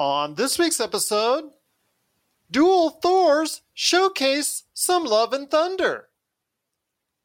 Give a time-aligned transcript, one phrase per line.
[0.00, 1.50] On this week's episode,
[2.48, 6.08] Dual Thors showcase some love and thunder.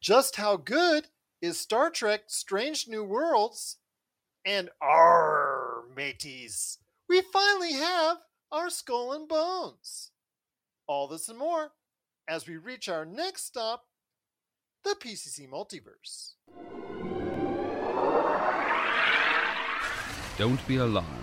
[0.01, 1.05] Just how good
[1.39, 3.77] is Star Trek Strange New Worlds?
[4.43, 8.17] And our mateys, we finally have
[8.51, 10.09] our skull and bones.
[10.87, 11.73] All this and more
[12.27, 13.85] as we reach our next stop,
[14.83, 16.33] the PCC Multiverse.
[20.39, 21.22] Don't be alarmed.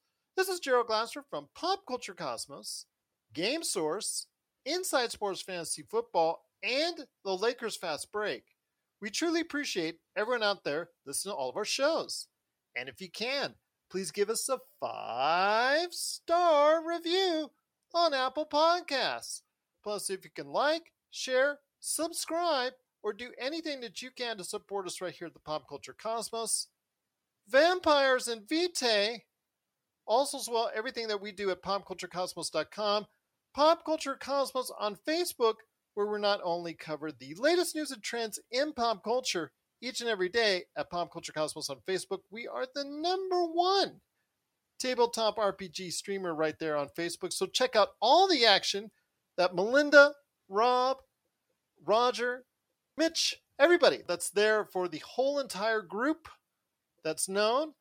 [0.37, 2.85] This is Gerald Glasser from Pop Culture Cosmos,
[3.33, 4.27] Game Source,
[4.65, 8.43] Inside Sports Fantasy Football, and the Lakers Fast Break.
[9.01, 12.27] We truly appreciate everyone out there listening to all of our shows.
[12.77, 13.55] And if you can,
[13.89, 17.51] please give us a five star review
[17.93, 19.41] on Apple Podcasts.
[19.83, 24.87] Plus, if you can like, share, subscribe, or do anything that you can to support
[24.87, 26.67] us right here at the Pop Culture Cosmos,
[27.49, 29.23] Vampires and Vitae,
[30.05, 33.05] also as well everything that we do at popculturecosmos.com,
[33.53, 35.55] Pop Culture Cosmos on Facebook,
[35.93, 40.09] where we're not only cover the latest news and trends in pop culture each and
[40.09, 43.99] every day at Pop Culture Cosmos on Facebook, we are the number one
[44.79, 47.33] tabletop RPG streamer right there on Facebook.
[47.33, 48.91] So check out all the action
[49.37, 50.13] that Melinda,
[50.49, 50.97] Rob,
[51.85, 52.45] Roger,
[52.97, 56.27] Mitch, everybody that's there for the whole entire group
[57.03, 57.73] that's known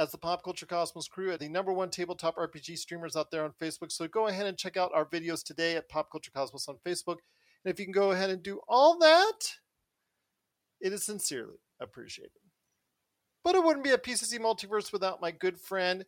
[0.00, 3.44] as the Pop Culture Cosmos crew, at the number one tabletop RPG streamers out there
[3.44, 3.92] on Facebook.
[3.92, 7.18] So go ahead and check out our videos today at Pop Culture Cosmos on Facebook.
[7.62, 9.56] And if you can go ahead and do all that,
[10.80, 12.32] it is sincerely appreciated.
[13.44, 16.06] But it wouldn't be a PCC multiverse without my good friend.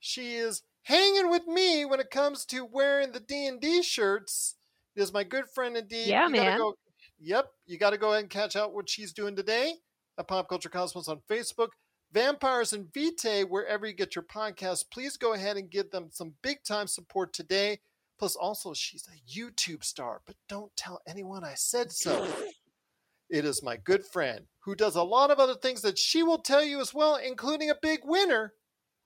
[0.00, 4.56] She is hanging with me when it comes to wearing the D and D shirts.
[4.96, 6.08] It is my good friend indeed.
[6.08, 6.58] Yeah, You gotta man.
[6.58, 6.74] Go,
[7.20, 9.74] yep, you got to go ahead and catch out what she's doing today
[10.18, 11.68] at Pop Culture Cosmos on Facebook.
[12.12, 16.34] Vampires and Vitae, wherever you get your podcasts, please go ahead and give them some
[16.42, 17.80] big time support today.
[18.18, 22.26] Plus, also, she's a YouTube star, but don't tell anyone I said so.
[23.30, 26.38] It is my good friend who does a lot of other things that she will
[26.38, 28.54] tell you as well, including a big winner.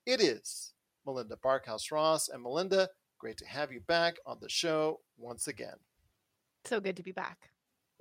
[0.07, 0.73] It is
[1.07, 2.29] Melinda Barkhouse Ross.
[2.29, 2.89] And Melinda,
[3.19, 5.77] great to have you back on the show once again.
[6.65, 7.51] So good to be back.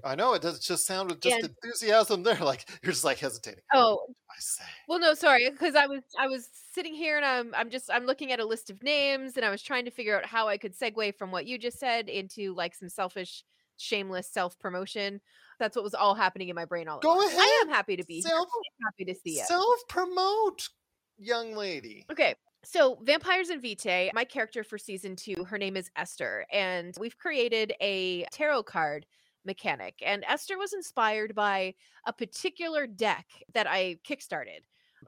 [0.04, 3.20] I know it does just sound with just And- enthusiasm there, like you're just like
[3.20, 3.62] hesitating.
[3.74, 4.64] Oh, I say.
[4.88, 8.06] well, no, sorry, because I was I was sitting here and I'm I'm just I'm
[8.06, 10.58] looking at a list of names and I was trying to figure out how I
[10.58, 13.44] could segue from what you just said into like some selfish,
[13.78, 15.22] shameless self promotion.
[15.60, 17.34] That's what was all happening in my brain all Go once.
[17.38, 18.24] I am happy to be here.
[18.24, 19.46] self- I'm happy to see it.
[19.48, 20.70] Self promote,
[21.18, 22.06] young lady.
[22.12, 22.36] Okay.
[22.66, 27.18] So, Vampires and Vitae, my character for season two, her name is Esther, and we've
[27.18, 29.06] created a tarot card
[29.46, 29.96] mechanic.
[30.06, 34.62] And Esther was inspired by a particular deck that I kickstarted.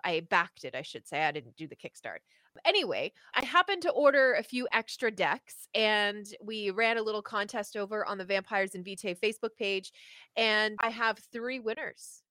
[0.04, 1.24] I backed it, I should say.
[1.24, 2.20] I didn't do the kickstart.
[2.64, 7.76] Anyway, I happened to order a few extra decks and we ran a little contest
[7.76, 9.92] over on the Vampires and Vitae Facebook page.
[10.38, 12.24] And I have three winners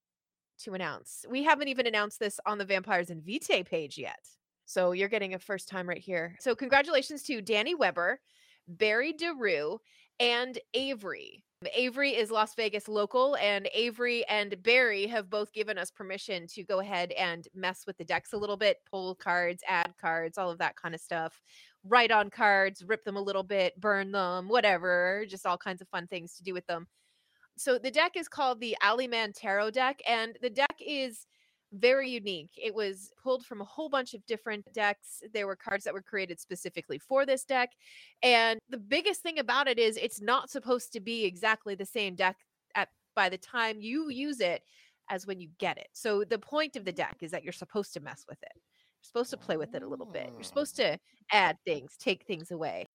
[0.61, 1.27] to announce.
[1.29, 4.21] We haven't even announced this on the Vampires and Vitae page yet.
[4.67, 6.37] So you're getting a first time right here.
[6.41, 8.21] So congratulations to Danny Weber,
[8.67, 9.79] Barry DeRue,
[10.21, 11.45] and Avery.
[11.73, 16.65] Avery is Las Vegas local, and Avery and Barry have both given us permission to
[16.65, 20.51] go ahead and mess with the decks a little bit, pull cards, add cards, all
[20.51, 21.41] of that kind of stuff.
[21.85, 25.89] Write on cards, rip them a little bit, burn them, whatever, just all kinds of
[25.89, 26.87] fun things to do with them.
[27.57, 31.27] So the deck is called the Alleyman Tarot deck, and the deck is
[31.75, 32.51] very unique.
[32.57, 35.23] It was pulled from a whole bunch of different decks.
[35.33, 37.71] There were cards that were created specifically for this deck.
[38.23, 42.15] And the biggest thing about it is it's not supposed to be exactly the same
[42.15, 42.37] deck
[42.75, 44.63] at by the time you use it
[45.11, 45.89] as when you get it.
[45.93, 48.53] So the point of the deck is that you're supposed to mess with it.
[48.55, 50.29] You're supposed to play with it a little bit.
[50.29, 50.43] You're oh.
[50.43, 50.99] supposed to
[51.31, 52.87] add things, take things away.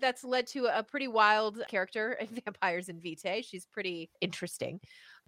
[0.00, 3.42] That's led to a pretty wild character in Vampires and Vitae.
[3.42, 4.80] She's pretty interesting.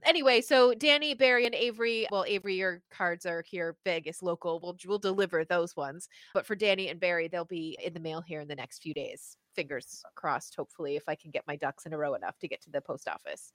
[0.05, 2.07] Anyway, so Danny, Barry, and Avery.
[2.11, 4.61] Well, Avery, your cards are here, Vegas local.
[4.63, 6.09] We'll we'll deliver those ones.
[6.35, 8.93] But for Danny and Barry, they'll be in the mail here in the next few
[8.93, 9.37] days.
[9.55, 10.55] Fingers crossed.
[10.57, 12.83] Hopefully, if I can get my ducks in a row enough to get to the
[12.83, 13.53] post office.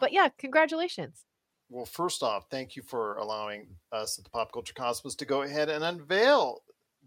[0.00, 1.24] But yeah, congratulations.
[1.68, 5.42] Well, first off, thank you for allowing us at the Pop Culture Cosmos to go
[5.42, 6.62] ahead and unveil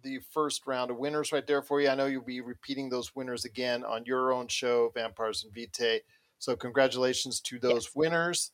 [0.06, 1.90] the first round of winners right there for you.
[1.90, 6.02] I know you'll be repeating those winners again on your own show, Vampires and Vitae.
[6.38, 7.96] So, congratulations to those yes.
[7.96, 8.52] winners.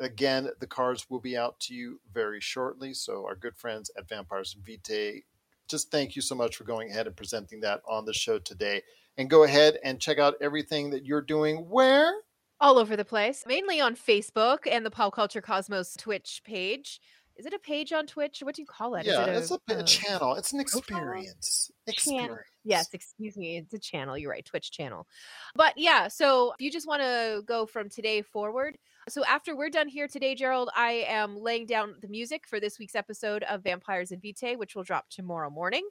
[0.00, 2.92] Again, the cards will be out to you very shortly.
[2.94, 5.22] So, our good friends at Vampires and Vitae,
[5.68, 8.82] just thank you so much for going ahead and presenting that on the show today.
[9.16, 12.12] And go ahead and check out everything that you're doing where?
[12.60, 17.00] All over the place, mainly on Facebook and the Pop Culture Cosmos Twitch page
[17.38, 18.40] is it a page on Twitch?
[18.42, 19.06] What do you call it?
[19.06, 20.34] Yeah, it a, it's a, a, uh, channel.
[20.34, 21.70] It's an experience.
[21.86, 22.40] Experience.
[22.64, 23.58] Yes, excuse me.
[23.58, 24.18] It's a channel.
[24.18, 24.44] You're right.
[24.44, 25.06] Twitch channel.
[25.54, 28.76] But yeah, so if you just want to go from today forward.
[29.08, 32.78] So after we're done here today, Gerald, I am laying down the music for this
[32.78, 35.88] week's episode of Vampires and Vitae, which will drop tomorrow morning.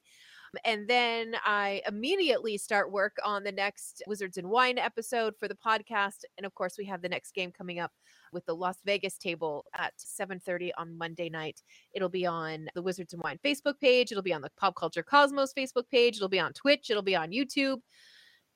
[0.64, 5.56] And then I immediately start work on the next Wizards and Wine episode for the
[5.56, 6.24] podcast.
[6.38, 7.92] And of course, we have the next game coming up
[8.32, 11.62] with the Las Vegas table at 7:30 on Monday night.
[11.94, 15.04] It'll be on the Wizards and Wine Facebook page, it'll be on the Pop Culture
[15.04, 17.82] Cosmos Facebook page, it'll be on Twitch, it'll be on YouTube,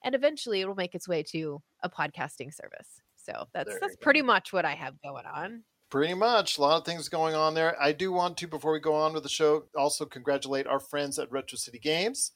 [0.04, 3.02] and eventually it'll make its way to a podcasting service.
[3.16, 5.64] So that's there that's pretty much what I have going on.
[5.92, 6.58] Pretty much.
[6.58, 7.80] A lot of things going on there.
[7.80, 11.20] I do want to, before we go on with the show, also congratulate our friends
[11.20, 12.32] at Retro City Games.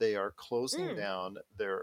[0.00, 0.96] They are closing mm.
[0.96, 1.82] down their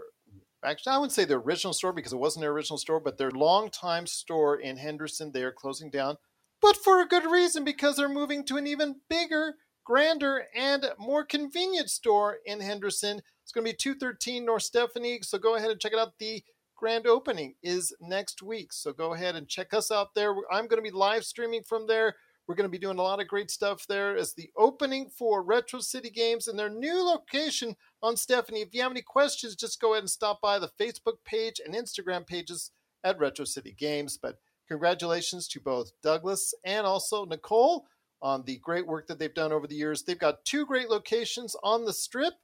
[0.64, 3.30] actually I wouldn't say their original store because it wasn't their original store, but their
[3.30, 6.16] longtime store in Henderson, they are closing down.
[6.60, 9.54] But for a good reason, because they're moving to an even bigger,
[9.84, 13.20] grander, and more convenient store in Henderson.
[13.42, 15.20] It's going to be 213 North Stephanie.
[15.22, 16.14] So go ahead and check it out.
[16.18, 16.42] The
[16.76, 18.72] grand opening is next week.
[18.72, 20.34] So go ahead and check us out there.
[20.50, 22.16] I'm going to be live streaming from there.
[22.46, 25.42] We're going to be doing a lot of great stuff there as the opening for
[25.42, 28.60] Retro City Games in their new location on Stephanie.
[28.60, 31.74] If you have any questions, just go ahead and stop by the Facebook page and
[31.74, 32.70] Instagram pages
[33.02, 34.16] at Retro City Games.
[34.16, 34.38] But
[34.68, 37.86] congratulations to both Douglas and also Nicole
[38.22, 40.02] on the great work that they've done over the years.
[40.02, 42.34] They've got two great locations on the strip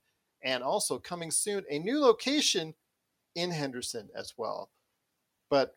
[0.43, 2.75] and also coming soon a new location
[3.35, 4.71] in Henderson as well.
[5.51, 5.77] But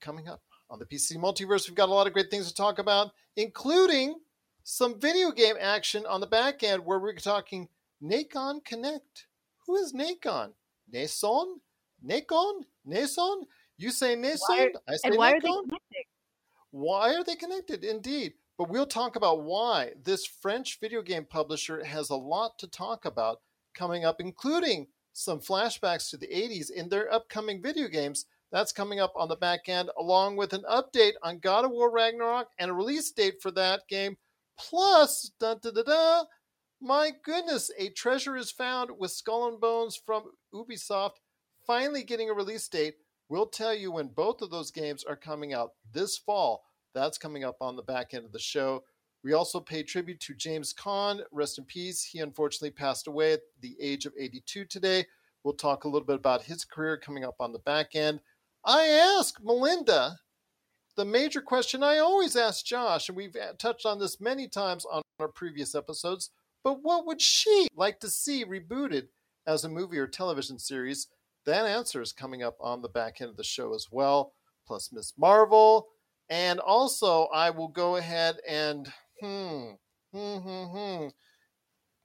[0.00, 2.78] coming up on the PC Multiverse, we've got a lot of great things to talk
[2.78, 4.16] about, including
[4.62, 7.68] some video game action on the back end where we're talking
[8.02, 9.26] Nacon Connect.
[9.66, 10.52] Who is Nacon?
[10.90, 11.60] Nason?
[12.06, 12.64] Nacon?
[12.84, 13.44] Nason?
[13.76, 15.34] You say Nason, I say and why Nacon.
[15.34, 16.04] Are they connected?
[16.70, 17.84] Why are they connected?
[17.84, 18.34] Indeed.
[18.56, 23.04] But we'll talk about why this French video game publisher has a lot to talk
[23.04, 23.40] about
[23.74, 29.00] coming up, including some flashbacks to the 80s in their upcoming video games that's coming
[29.00, 32.70] up on the back end, along with an update on God of War Ragnarok and
[32.70, 34.16] a release date for that game.
[34.58, 36.24] Plus, da da da da,
[36.80, 41.14] my goodness, a treasure is found with Skull and Bones from Ubisoft
[41.66, 42.94] finally getting a release date.
[43.28, 46.62] We'll tell you when both of those games are coming out this fall.
[46.94, 48.84] That's coming up on the back end of the show.
[49.24, 51.22] We also pay tribute to James Caan.
[51.32, 52.04] Rest in peace.
[52.04, 55.06] He unfortunately passed away at the age of 82 today.
[55.42, 58.20] We'll talk a little bit about his career coming up on the back end.
[58.64, 60.18] I ask Melinda
[60.96, 65.02] the major question I always ask Josh, and we've touched on this many times on
[65.18, 66.30] our previous episodes,
[66.62, 69.08] but what would she like to see rebooted
[69.46, 71.08] as a movie or television series?
[71.46, 74.34] That answer is coming up on the back end of the show as well,
[74.66, 75.88] plus Miss Marvel.
[76.30, 79.70] And also, I will go ahead and, hmm,
[80.12, 81.08] hmm, hmm, hmm.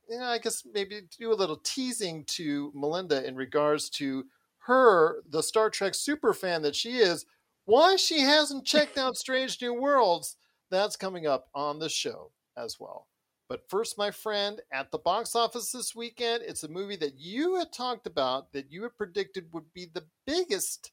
[0.10, 4.26] Yeah, I guess maybe do a little teasing to Melinda in regards to
[4.60, 7.26] her, the Star Trek super fan that she is,
[7.66, 10.36] why she hasn't checked out Strange New Worlds.
[10.72, 13.08] That's coming up on the show as well.
[13.48, 17.56] But first, my friend, at the box office this weekend, it's a movie that you
[17.56, 20.92] had talked about that you had predicted would be the biggest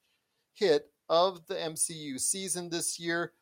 [0.54, 3.32] hit of the MCU season this year.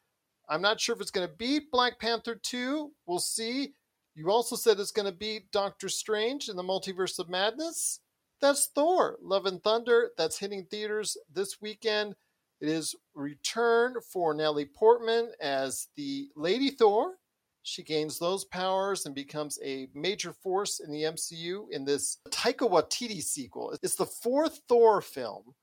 [0.49, 2.91] I'm not sure if it's going to beat Black Panther 2.
[3.07, 3.75] We'll see.
[4.15, 8.01] You also said it's going to beat Doctor Strange in the Multiverse of Madness.
[8.41, 10.11] That's Thor, Love and Thunder.
[10.17, 12.15] That's hitting theaters this weekend.
[12.61, 17.15] It is return for Natalie Portman as the Lady Thor.
[17.63, 22.69] She gains those powers and becomes a major force in the MCU in this Taika
[22.71, 23.77] Waititi sequel.
[23.83, 25.55] It's the fourth Thor film,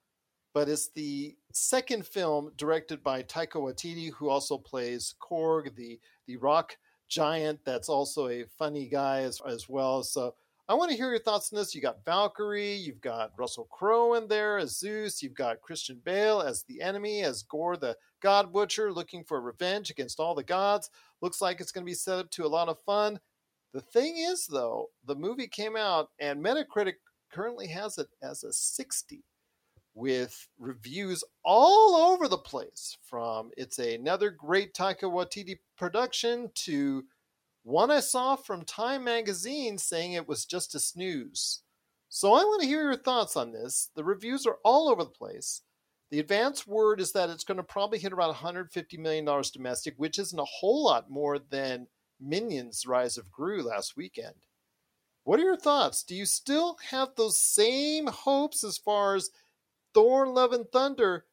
[0.53, 6.37] but it's the second film directed by Taika Waititi, who also plays Korg, the, the
[6.37, 6.77] rock
[7.07, 10.03] giant that's also a funny guy as, as well.
[10.03, 10.35] So
[10.67, 11.75] I want to hear your thoughts on this.
[11.75, 16.41] You got Valkyrie, you've got Russell Crowe in there as Zeus, you've got Christian Bale
[16.41, 20.89] as the enemy, as Gorr the God Butcher, looking for revenge against all the gods.
[21.21, 23.19] Looks like it's going to be set up to a lot of fun.
[23.73, 26.95] The thing is, though, the movie came out and Metacritic
[27.31, 29.23] currently has it as a 60
[29.93, 37.03] with reviews all over the place from it's another great Taika Waititi production to
[37.63, 41.61] One I saw from Time magazine saying it was just a snooze.
[42.09, 43.89] So I want to hear your thoughts on this.
[43.95, 45.61] The reviews are all over the place.
[46.09, 50.19] The advance word is that it's going to probably hit around $150 million domestic, which
[50.19, 51.87] isn't a whole lot more than
[52.19, 54.35] Minions Rise of Gru last weekend.
[55.23, 56.03] What are your thoughts?
[56.03, 59.29] Do you still have those same hopes as far as
[59.93, 61.25] Thor Love and Thunder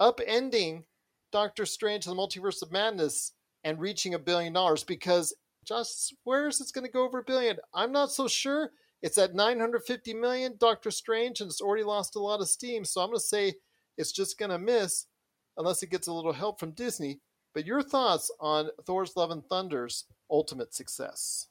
[0.00, 0.84] upending
[1.30, 3.32] Doctor Strange the Multiverse of Madness
[3.64, 4.84] and reaching a billion dollars?
[4.84, 7.58] Because just where is it going to go over a billion?
[7.74, 8.70] I'm not so sure.
[9.02, 12.84] It's at 950 million, Doctor Strange, and it's already lost a lot of steam.
[12.84, 13.54] So I'm going to say
[13.96, 15.06] it's just going to miss
[15.56, 17.20] unless it gets a little help from Disney.
[17.54, 21.48] But your thoughts on Thor's Love and Thunder's ultimate success?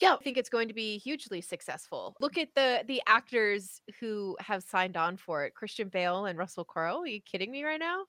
[0.00, 2.16] Yeah, I think it's going to be hugely successful.
[2.20, 5.54] Look at the the actors who have signed on for it.
[5.54, 7.00] Christian Bale and Russell Crowe.
[7.00, 8.04] Are you kidding me right now?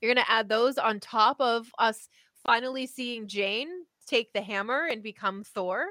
[0.00, 2.08] You're going to add those on top of us
[2.44, 3.68] finally seeing Jane
[4.06, 5.86] take the hammer and become Thor.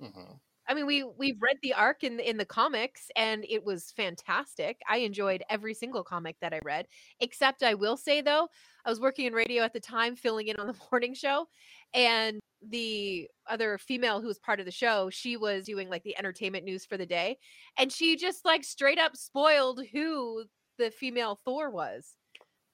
[0.00, 0.34] Mm-hmm.
[0.68, 4.80] I mean, we we've read the arc in in the comics, and it was fantastic.
[4.88, 6.86] I enjoyed every single comic that I read,
[7.20, 8.48] except I will say though,
[8.84, 11.46] I was working in radio at the time, filling in on the morning show,
[11.92, 16.16] and the other female who was part of the show, she was doing like the
[16.18, 17.38] entertainment news for the day,
[17.78, 20.44] and she just like straight up spoiled who
[20.78, 22.16] the female Thor was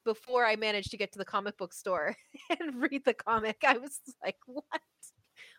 [0.04, 2.16] before I managed to get to the comic book store
[2.61, 3.59] and read the comic.
[3.66, 4.64] I was like, "What?"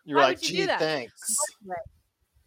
[0.04, 1.36] You're Why like, "Gee, thanks."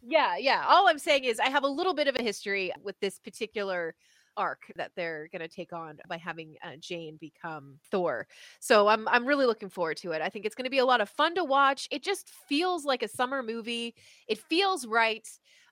[0.06, 0.64] Yeah, yeah.
[0.68, 3.94] All I'm saying is I have a little bit of a history with this particular
[4.36, 8.26] arc that they're going to take on by having uh, Jane become Thor.
[8.60, 10.22] So I'm I'm really looking forward to it.
[10.22, 11.88] I think it's going to be a lot of fun to watch.
[11.90, 13.94] It just feels like a summer movie.
[14.28, 15.26] It feels right.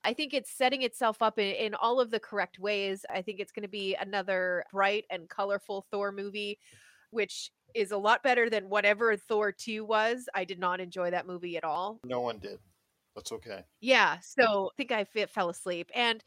[0.04, 3.04] I think it's setting itself up in, in all of the correct ways.
[3.09, 6.59] I think it's going to be another bright and colorful Thor movie,
[7.11, 10.28] which is a lot better than whatever Thor 2 was.
[10.35, 12.00] I did not enjoy that movie at all.
[12.04, 12.59] No one did.
[13.14, 13.64] That's okay.
[13.81, 14.19] Yeah.
[14.21, 15.90] So I think I fell asleep.
[15.95, 16.23] And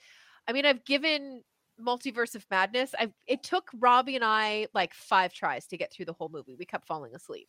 [0.47, 1.43] I mean, I've given
[1.81, 2.93] Multiverse of Madness.
[2.97, 6.55] I it took Robbie and I like five tries to get through the whole movie.
[6.57, 7.47] We kept falling asleep.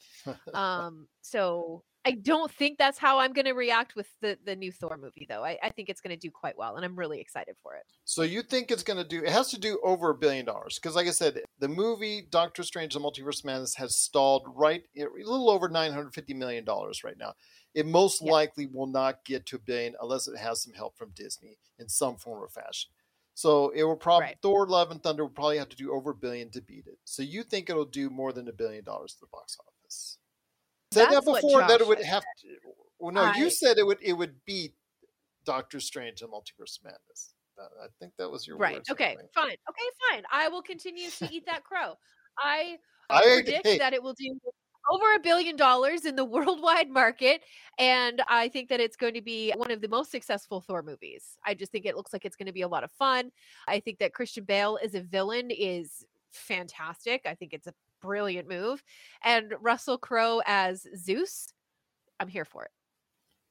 [0.54, 4.70] um, so I don't think that's how I'm going to react with the the new
[4.70, 5.44] Thor movie, though.
[5.44, 7.82] I, I think it's going to do quite well, and I'm really excited for it.
[8.04, 9.24] So you think it's going to do?
[9.24, 12.62] It has to do over a billion dollars because, like I said, the movie Doctor
[12.62, 17.18] Strange: The Multiverse of Madness has stalled right a little over 950 million dollars right
[17.18, 17.34] now.
[17.74, 18.32] It most yeah.
[18.32, 21.88] likely will not get to a billion unless it has some help from Disney in
[21.88, 22.90] some form or fashion.
[23.36, 24.36] So it will probably right.
[24.40, 26.98] Thor: Love and Thunder will probably have to do over a billion to beat it.
[27.04, 30.16] So you think it'll do more than a billion dollars at the box office?
[30.90, 32.48] Said that before that it would have to.
[32.98, 34.72] Well, no, I, you said it would it would beat
[35.44, 37.34] Doctor Strange and Multiverse Madness.
[37.58, 38.80] I think that was your right.
[38.90, 39.44] Okay, fine.
[39.46, 40.22] Okay, fine.
[40.32, 41.94] I will continue to eat that crow.
[42.38, 42.78] I,
[43.10, 44.38] I predict that it will do
[44.90, 47.42] over a billion dollars in the worldwide market.
[47.78, 51.38] And I think that it's going to be one of the most successful Thor movies.
[51.44, 53.30] I just think it looks like it's going to be a lot of fun.
[53.68, 57.22] I think that Christian Bale as a villain is fantastic.
[57.26, 58.82] I think it's a brilliant move.
[59.22, 61.52] And Russell Crowe as Zeus,
[62.20, 62.70] I'm here for it.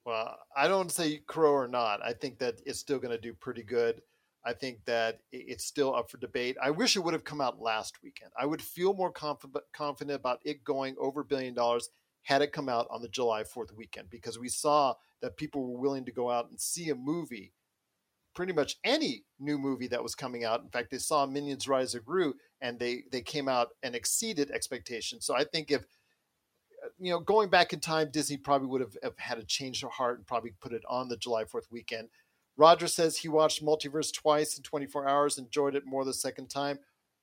[0.06, 2.04] Well, I don't say Crow or not.
[2.04, 4.02] I think that it's still going to do pretty good.
[4.46, 6.56] I think that it's still up for debate.
[6.62, 8.32] I wish it would have come out last weekend.
[8.40, 11.90] I would feel more confident confident about it going over a billion dollars
[12.26, 15.80] had it come out on the July 4th weekend because we saw that people were
[15.80, 17.54] willing to go out and see a movie,
[18.36, 20.62] pretty much any new movie that was coming out.
[20.62, 24.52] In fact, they saw Minions Rise of Gru and they they came out and exceeded
[24.52, 25.26] expectations.
[25.26, 25.82] So I think if
[26.84, 29.84] uh, you know, going back in time, Disney probably would have, have had a change
[29.84, 32.10] of heart and probably put it on the July 4th weekend.
[32.58, 36.80] Roger says he watched Multiverse twice in 24 hours, enjoyed it more the second time.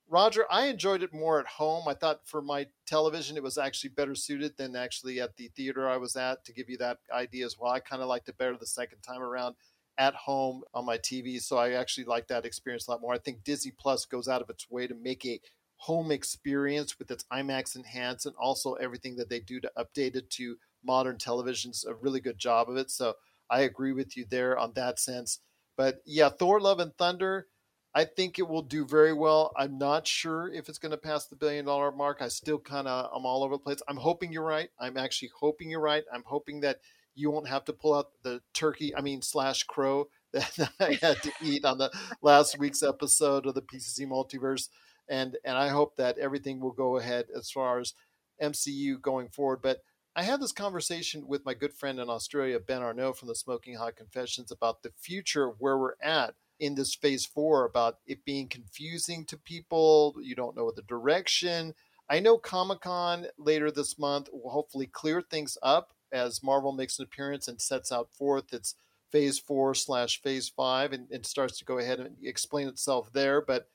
[0.09, 1.87] Roger, I enjoyed it more at home.
[1.87, 5.89] I thought for my television, it was actually better suited than actually at the theater
[5.89, 7.71] I was at, to give you that idea as well.
[7.71, 9.55] I kind of liked it better the second time around
[9.97, 11.41] at home on my TV.
[11.41, 13.13] So I actually like that experience a lot more.
[13.13, 15.39] I think Disney Plus goes out of its way to make a
[15.77, 20.29] home experience with its IMAX enhanced and also everything that they do to update it
[20.31, 21.87] to modern televisions.
[21.87, 22.91] A really good job of it.
[22.91, 23.15] So
[23.53, 25.39] I agree with you there on that sense.
[25.77, 27.47] But yeah, Thor: Love and Thunder.
[27.95, 29.51] I think it will do very well.
[29.55, 32.17] I'm not sure if it's going to pass the billion dollar mark.
[32.21, 33.81] I still kind of I'm all over the place.
[33.87, 34.69] I'm hoping you're right.
[34.79, 36.03] I'm actually hoping you're right.
[36.11, 36.79] I'm hoping that
[37.13, 38.95] you won't have to pull out the turkey.
[38.95, 41.91] I mean slash crow that I had to eat on the
[42.23, 44.69] last week's episode of the PCC Multiverse,
[45.07, 47.93] and and I hope that everything will go ahead as far as
[48.41, 49.59] MCU going forward.
[49.61, 49.81] But
[50.15, 53.75] I had this conversation with my good friend in Australia, Ben Arnault from the Smoking
[53.75, 58.23] Hot Confessions, about the future of where we're at in this phase four, about it
[58.23, 60.13] being confusing to people.
[60.21, 61.73] You don't know the direction.
[62.07, 66.99] I know Comic Con later this month will hopefully clear things up as Marvel makes
[66.99, 68.75] an appearance and sets out forth its
[69.11, 73.41] phase four slash phase five and, and starts to go ahead and explain itself there.
[73.41, 73.67] But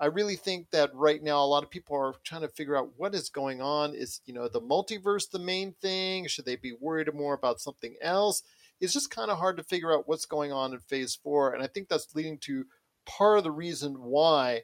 [0.00, 2.92] I really think that right now a lot of people are trying to figure out
[2.96, 3.94] what is going on.
[3.94, 6.26] Is you know the multiverse the main thing?
[6.26, 8.42] Should they be worried more about something else?
[8.80, 11.62] It's just kind of hard to figure out what's going on in phase four, and
[11.62, 12.64] I think that's leading to
[13.04, 14.62] part of the reason why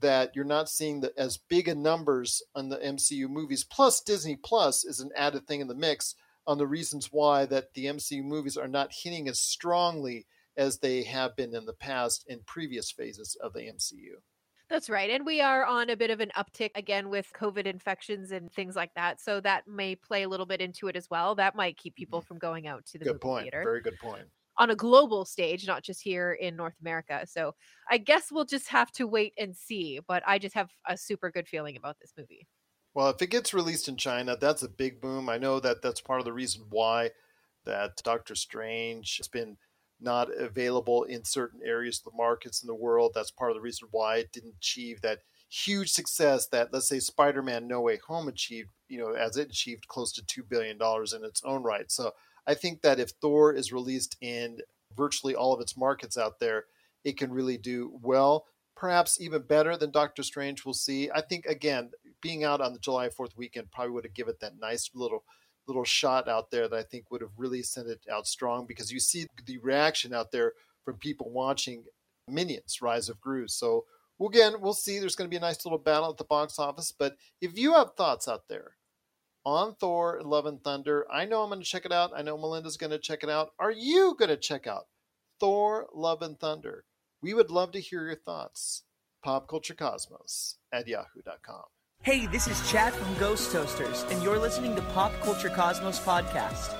[0.00, 3.64] that you're not seeing the, as big a numbers on the MCU movies.
[3.64, 6.14] Plus, Disney Plus is an added thing in the mix
[6.46, 11.02] on the reasons why that the MCU movies are not hitting as strongly as they
[11.02, 14.20] have been in the past in previous phases of the MCU.
[14.70, 15.08] That's right.
[15.08, 18.76] And we are on a bit of an uptick again with COVID infections and things
[18.76, 19.20] like that.
[19.20, 21.34] So that may play a little bit into it as well.
[21.34, 22.26] That might keep people mm-hmm.
[22.26, 23.42] from going out to the good movie point.
[23.44, 24.24] theater Very good point.
[24.58, 27.26] on a global stage, not just here in North America.
[27.26, 27.54] So
[27.90, 30.00] I guess we'll just have to wait and see.
[30.06, 32.46] But I just have a super good feeling about this movie.
[32.92, 35.30] Well, if it gets released in China, that's a big boom.
[35.30, 37.10] I know that that's part of the reason why
[37.64, 39.56] that Doctor Strange has been
[40.00, 43.12] not available in certain areas of the markets in the world.
[43.14, 47.00] That's part of the reason why it didn't achieve that huge success that let's say
[47.00, 51.12] Spider-Man No Way Home achieved, you know, as it achieved close to 2 billion dollars
[51.12, 51.90] in its own right.
[51.90, 52.12] So,
[52.46, 54.58] I think that if Thor is released in
[54.96, 56.64] virtually all of its markets out there,
[57.04, 61.10] it can really do well, perhaps even better than Doctor Strange we'll see.
[61.14, 61.90] I think again,
[62.22, 65.24] being out on the July 4th weekend probably would have given it that nice little
[65.68, 68.90] little shot out there that I think would have really sent it out strong because
[68.90, 71.84] you see the reaction out there from people watching
[72.28, 73.46] Minions Rise of Gru.
[73.46, 73.84] So
[74.24, 74.98] again, we'll see.
[74.98, 76.92] There's going to be a nice little battle at the box office.
[76.96, 78.72] But if you have thoughts out there
[79.44, 82.12] on Thor Love and Thunder, I know I'm going to check it out.
[82.14, 83.50] I know Melinda's going to check it out.
[83.58, 84.86] Are you going to check out
[85.38, 86.84] Thor Love and Thunder?
[87.20, 88.84] We would love to hear your thoughts.
[89.24, 91.64] PopCultureCosmos at yahoo.com.
[92.02, 96.74] Hey, this is Chad from Ghost Toasters, and you're listening to Pop Culture Cosmos Podcast.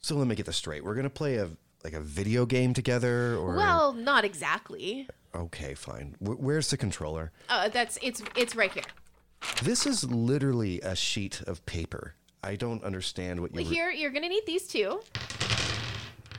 [0.00, 0.82] So let me get this straight.
[0.82, 1.50] We're gonna play a
[1.84, 5.06] like a video game together, or Well, not exactly.
[5.34, 6.16] okay, fine.
[6.20, 7.30] Wh- where's the controller?
[7.48, 8.82] Uh, that's it's it's right here.
[9.62, 12.14] This is literally a sheet of paper.
[12.42, 15.00] I don't understand what you were- Here, you're gonna need these two.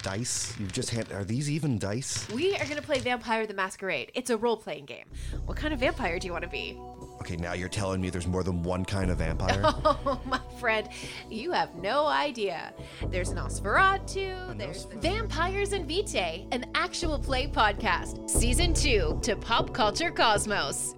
[0.01, 0.53] Dice.
[0.59, 1.11] You've just hand.
[1.11, 2.27] Are these even dice?
[2.29, 4.11] We are gonna play Vampire the Masquerade.
[4.13, 5.05] It's a role-playing game.
[5.45, 6.79] What kind of vampire do you want to be?
[7.21, 9.61] Okay, now you're telling me there's more than one kind of vampire.
[10.11, 10.87] Oh, my friend,
[11.29, 12.73] you have no idea.
[13.09, 20.09] There's Nosferatu, there's Vampires and Vitae, an actual play podcast, season two to Pop Culture
[20.11, 20.95] Cosmos.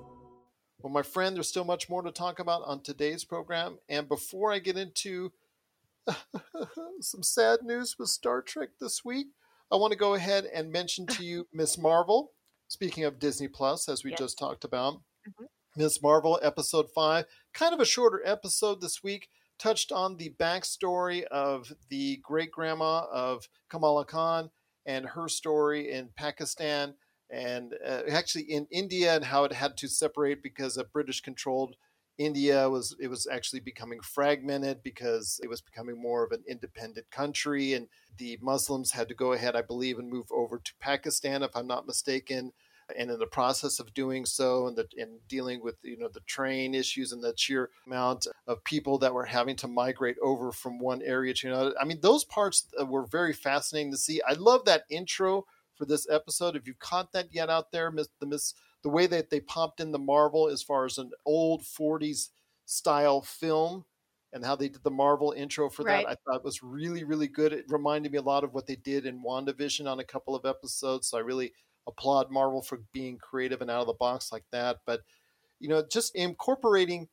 [0.81, 3.77] Well, my friend, there's still much more to talk about on today's program.
[3.87, 5.31] And before I get into
[7.01, 9.27] some sad news with Star Trek this week,
[9.71, 12.31] I want to go ahead and mention to you Miss Marvel.
[12.67, 14.19] Speaking of Disney Plus, as we Yes.
[14.19, 15.47] just talked about, Mhm.
[15.75, 21.23] Miss Marvel episode five, kind of a shorter episode this week, touched on the backstory
[21.25, 24.51] of the great grandma of Kamala Khan
[24.85, 26.95] and her story in Pakistan
[27.29, 31.75] and uh, actually in India and how it had to separate because of British controlled
[32.25, 37.09] India was it was actually becoming fragmented because it was becoming more of an independent
[37.11, 41.43] country and the Muslims had to go ahead I believe and move over to Pakistan
[41.43, 42.51] if I'm not mistaken
[42.97, 46.19] and in the process of doing so and the in dealing with you know the
[46.21, 50.79] train issues and the sheer amount of people that were having to migrate over from
[50.79, 51.73] one area to another.
[51.79, 54.21] I mean those parts uh, were very fascinating to see.
[54.27, 56.55] I love that intro for this episode.
[56.55, 58.53] If you've caught that yet out there miss the miss
[58.83, 62.29] the way that they popped in the Marvel as far as an old 40s
[62.65, 63.85] style film
[64.33, 66.05] and how they did the Marvel intro for Right.
[66.05, 67.53] that, I thought was really, really good.
[67.53, 70.45] It reminded me a lot of what they did in WandaVision on a couple of
[70.45, 71.07] episodes.
[71.07, 71.53] So I really
[71.87, 74.79] applaud Marvel for being creative and out of the box like that.
[74.85, 75.01] But,
[75.59, 77.09] you know, just incorporating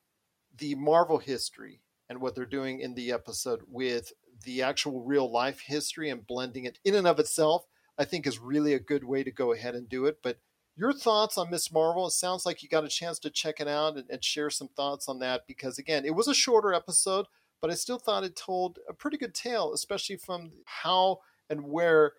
[0.57, 4.12] the Marvel history and what they're doing in the episode with
[4.44, 7.66] the actual real life history and blending it in and of itself,
[7.98, 10.18] I think is really a good way to go ahead and do it.
[10.22, 10.38] But
[10.78, 12.06] your thoughts on Miss Marvel?
[12.06, 14.68] It sounds like you got a chance to check it out and, and share some
[14.68, 17.26] thoughts on that because, again, it was a shorter episode,
[17.60, 21.18] but I still thought it told a pretty good tale, especially from how
[21.50, 22.12] and where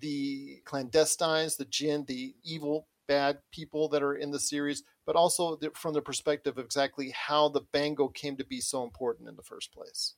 [0.00, 5.56] the clandestines, the jinn, the evil, bad people that are in the series, but also
[5.56, 9.36] the, from the perspective of exactly how the bangle came to be so important in
[9.36, 10.14] the first place.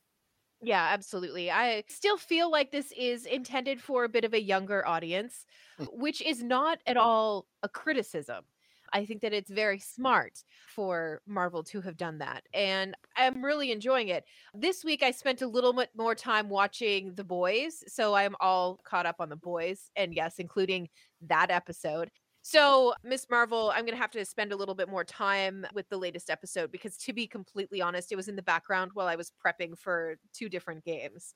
[0.61, 1.51] Yeah, absolutely.
[1.51, 5.47] I still feel like this is intended for a bit of a younger audience,
[5.79, 5.89] Mm.
[5.93, 8.45] which is not at all a criticism.
[8.93, 12.45] I think that it's very smart for Marvel to have done that.
[12.55, 14.25] And I'm really enjoying it.
[14.55, 17.85] This week, I spent a little bit more time watching The Boys.
[17.87, 19.91] So I'm all caught up on The Boys.
[19.95, 20.89] And yes, including
[21.21, 22.11] that episode.
[22.43, 25.87] So, Miss Marvel, I'm going to have to spend a little bit more time with
[25.91, 29.17] the latest episode because, to be completely honest, it was in the background while I
[29.17, 31.35] was prepping for two different games,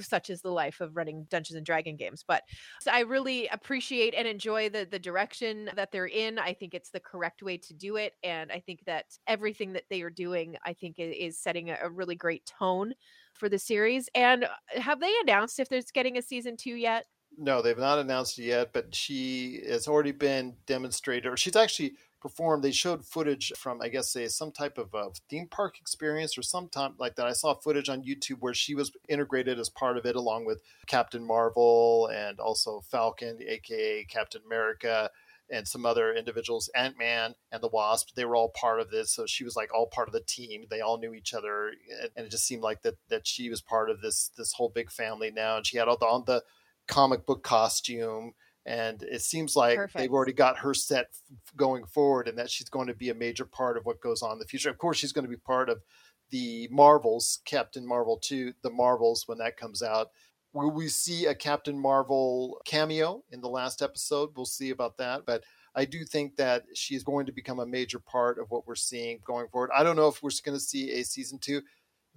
[0.00, 2.24] such as the life of running Dungeons and Dragon games.
[2.26, 2.42] But
[2.80, 6.38] so I really appreciate and enjoy the the direction that they're in.
[6.38, 9.84] I think it's the correct way to do it, and I think that everything that
[9.90, 12.94] they are doing, I think, is setting a, a really great tone
[13.34, 14.08] for the series.
[14.14, 17.04] And uh, have they announced if there's getting a season two yet?
[17.38, 21.94] No, they've not announced it yet, but she has already been demonstrated, or she's actually
[22.20, 22.64] performed.
[22.64, 26.42] They showed footage from, I guess, say some type of uh, theme park experience or
[26.42, 27.26] some time like that.
[27.26, 30.62] I saw footage on YouTube where she was integrated as part of it, along with
[30.86, 35.10] Captain Marvel and also Falcon, aka Captain America,
[35.50, 38.14] and some other individuals, Ant Man and the Wasp.
[38.14, 40.64] They were all part of this, so she was like all part of the team.
[40.70, 41.72] They all knew each other,
[42.16, 44.90] and it just seemed like that that she was part of this this whole big
[44.90, 45.58] family now.
[45.58, 46.42] And she had all the on the
[46.86, 48.32] comic book costume
[48.66, 49.98] and it seems like Perfect.
[49.98, 53.14] they've already got her set f- going forward and that she's going to be a
[53.14, 54.70] major part of what goes on in the future.
[54.70, 55.82] Of course she's going to be part of
[56.30, 60.08] the marvels captain marvel 2 the marvels when that comes out.
[60.52, 64.30] Will we see a captain marvel cameo in the last episode?
[64.36, 65.44] We'll see about that but
[65.76, 68.74] i do think that she is going to become a major part of what we're
[68.74, 69.70] seeing going forward.
[69.76, 71.62] I don't know if we're going to see a season 2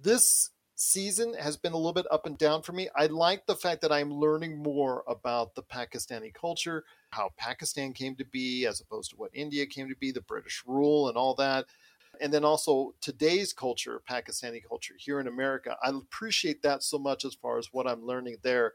[0.02, 2.88] this season has been a little bit up and down for me.
[2.96, 8.16] I like the fact that I'm learning more about the Pakistani culture, how Pakistan came
[8.16, 11.34] to be, as opposed to what India came to be, the British rule, and all
[11.34, 11.66] that.
[12.22, 15.76] And then also today's culture, Pakistani culture here in America.
[15.82, 18.72] I appreciate that so much as far as what I'm learning there.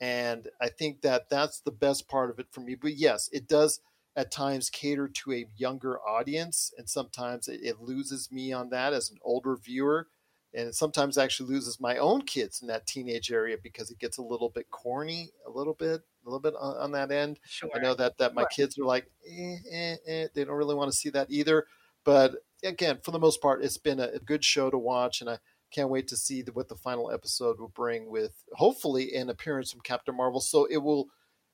[0.00, 2.74] And I think that that's the best part of it for me.
[2.74, 3.80] But yes, it does
[4.16, 6.72] at times cater to a younger audience.
[6.76, 10.08] And sometimes it, it loses me on that as an older viewer
[10.56, 14.22] and sometimes actually loses my own kids in that teenage area because it gets a
[14.22, 17.38] little bit corny, a little bit, a little bit on, on that end.
[17.44, 17.68] Sure.
[17.74, 18.48] I know that that my Sure.
[18.48, 21.66] kids are like, eh, eh, eh, they don't really want to see that either.
[22.04, 25.28] But again, for the most part, it's been a, a good show to watch, and
[25.28, 25.38] I
[25.70, 29.70] can't wait to see the, what the final episode will bring with hopefully an appearance
[29.70, 30.40] from Captain Marvel.
[30.40, 31.08] So it will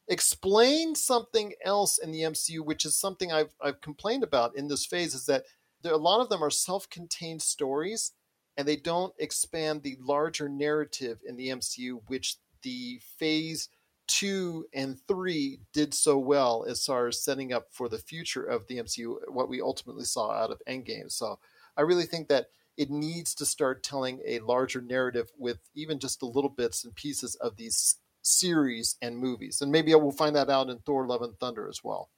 [0.07, 4.87] explain something else in the MCU, which is something I've I've complained about in this
[4.87, 5.45] phase, is that
[5.83, 8.13] there, a lot of them are self-contained stories
[8.57, 13.69] and they don't expand the larger narrative in the MCU, which the phase
[14.09, 18.67] two and three did so well as far as setting up for the future of
[18.67, 21.11] the MCU, what we ultimately saw out of Endgame.
[21.11, 21.39] So
[21.77, 26.21] I really think that it needs to start telling a larger narrative with even just
[26.21, 29.61] the little bits and pieces of these series and movies.
[29.61, 32.11] And maybe I will find that out in Thor Love and Thunder as well.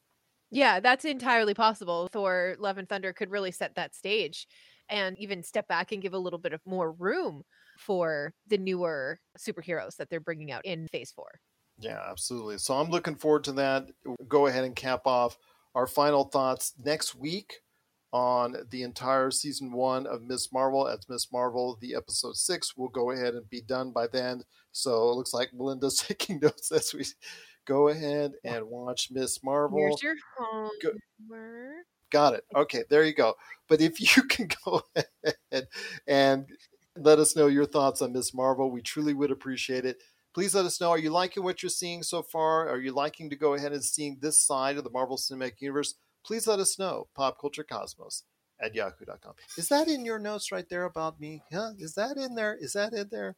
[0.50, 2.08] Yeah, that's entirely possible.
[2.12, 4.46] Thor Love and Thunder could really set that stage
[4.94, 7.42] and even step back and give a little bit of more room
[7.76, 11.26] for the newer superheroes that they're bringing out in phase 4.
[11.80, 12.58] Yeah, absolutely.
[12.58, 13.88] So I'm looking forward to that.
[14.28, 15.36] Go ahead and cap off
[15.74, 17.54] our final thoughts next week
[18.12, 20.86] on the entire season one of Miss Marvel.
[20.86, 24.42] As Miss Marvel, the episode six will go ahead and be done by then.
[24.70, 27.04] So it looks like Melinda's taking notes as we
[27.66, 29.80] go ahead and watch Miss Marvel.
[29.80, 30.70] Here's your Go-
[31.28, 31.86] homework.
[32.14, 32.44] Got it.
[32.54, 33.34] Okay, there you go.
[33.68, 35.66] But if you can go ahead
[36.06, 36.46] and
[36.96, 40.00] let us know your thoughts on Miss Marvel, we truly would appreciate it.
[40.32, 40.90] Please let us know.
[40.90, 42.68] Are you liking what you're seeing so far?
[42.68, 45.94] Are you liking to go ahead and seeing this side of the Marvel Cinematic Universe?
[46.24, 47.08] Please let us know.
[47.18, 48.22] Popculturecosmos
[48.60, 49.34] at yahoo.com.
[49.58, 51.42] Is that in your notes right there about me?
[51.52, 51.72] Huh?
[51.80, 52.56] Is that in there?
[52.60, 53.34] Is that in there?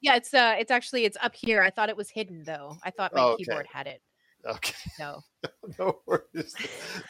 [0.00, 1.62] Yeah, it's uh it's actually it's up here.
[1.62, 2.76] I thought it was hidden though.
[2.84, 3.42] I thought my Oh, okay.
[3.44, 4.02] keyboard had it.
[4.46, 4.74] Okay.
[4.98, 5.22] No.
[5.78, 6.54] no worries.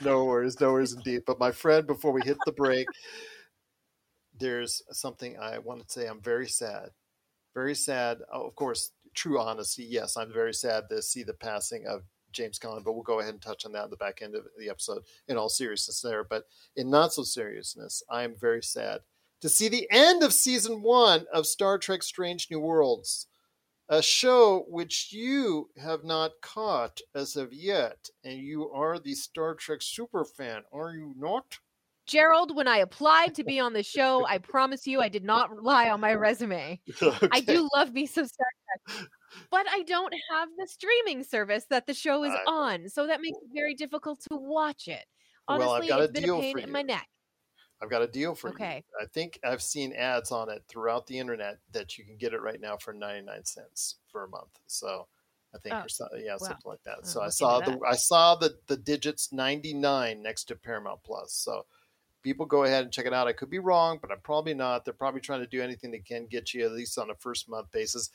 [0.01, 0.61] No worries.
[0.61, 1.23] No worries indeed.
[1.27, 2.87] But my friend, before we hit the break,
[4.39, 6.07] there's something I want to say.
[6.07, 6.91] I'm very sad.
[7.55, 8.19] Very sad.
[8.33, 9.85] Oh, of course, true honesty.
[9.85, 13.35] Yes, I'm very sad to see the passing of James Caan, but we'll go ahead
[13.35, 16.25] and touch on that in the back end of the episode in all seriousness there.
[16.25, 16.45] But
[16.77, 19.01] in not so seriousness, I am very sad
[19.41, 23.27] to see the end of season one of Star Trek Strange New Worlds
[23.91, 29.55] a show which you have not caught as of yet, and you are the Star
[29.57, 31.59] Trek super fan, are you not?
[32.07, 35.55] Gerald, when I applied to be on the show, I promise you I did not
[35.55, 36.81] rely on my resume.
[37.33, 38.47] I do love me some Star
[38.89, 39.09] Trek,
[39.51, 43.39] but I don't have the streaming service that the show is on, so that makes
[43.39, 45.05] it very difficult to watch it.
[45.49, 47.09] Well, I've Honestly, got a it's been deal a pain in my neck.
[47.83, 48.85] I've got a deal for Okay.
[48.99, 49.01] you.
[49.01, 52.41] I think I've seen ads on it throughout the internet that you can get it
[52.43, 54.59] right now for 99 cents for a month.
[54.67, 55.09] So
[55.55, 56.59] I think, Oh, so, yeah, wow.
[56.59, 57.07] something like that.
[57.07, 61.33] I'll So I saw the I saw the the digits 99 next to Paramount Plus.
[61.35, 61.67] So
[62.23, 63.29] people go ahead and check it out.
[63.29, 64.85] I could be wrong, but I'm probably not.
[64.85, 67.49] They're probably trying to do anything they can get you at least on a first
[67.49, 68.11] month basis.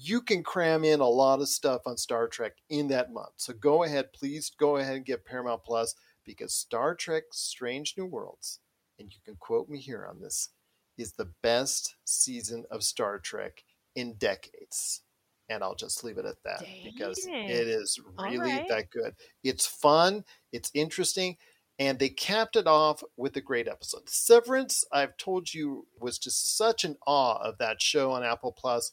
[0.00, 3.32] you can cram in a lot of stuff on Star Trek in that month.
[3.36, 8.06] So go ahead, please go ahead and get Paramount Plus because Star Trek Strange New
[8.06, 8.60] Worlds,
[8.98, 10.50] and you can quote me here on this,
[10.96, 15.02] is the best season of Star Trek in decades.
[15.48, 17.48] And I'll just leave it at that because Dang.
[17.48, 18.68] it is really right.
[18.68, 19.14] that good.
[19.42, 21.38] It's fun, it's interesting,
[21.78, 24.08] and they capped it off with a great episode.
[24.08, 28.90] Severance, I've told you, was just such an awe of that show on Apple Plus.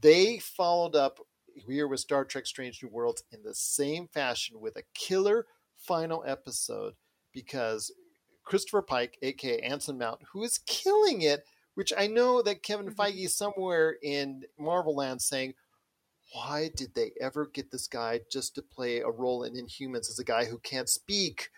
[0.00, 1.18] They followed up
[1.54, 6.22] here with Star Trek Strange New Worlds in the same fashion with a killer final
[6.26, 6.94] episode
[7.32, 7.92] because
[8.50, 12.96] Christopher Pike, aka Anson Mount, who is killing it, which I know that Kevin Mhm.
[12.96, 15.54] Feige is somewhere in Marvel Land saying,
[16.32, 20.18] why did they ever get this guy just to play a role in Inhumans as
[20.18, 21.50] a guy who can't speak?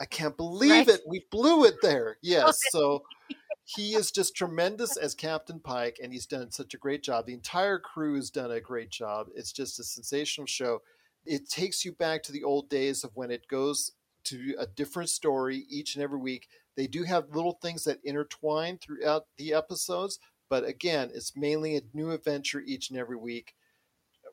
[0.00, 0.88] I can't believe Right.
[0.88, 1.02] it.
[1.06, 2.18] We blew it there.
[2.22, 2.58] Yes.
[2.70, 3.04] So
[3.64, 7.26] he is just tremendous as Captain Pike, and he's done such a great job.
[7.26, 9.28] The entire crew has done a great job.
[9.34, 10.82] It's just a sensational show.
[11.24, 13.92] It takes you back to the old days of when it goes
[14.24, 16.48] to a different story each and every week.
[16.76, 21.82] They do have little things that intertwine throughout the episodes, but again, it's mainly a
[21.94, 23.54] new adventure each and every week.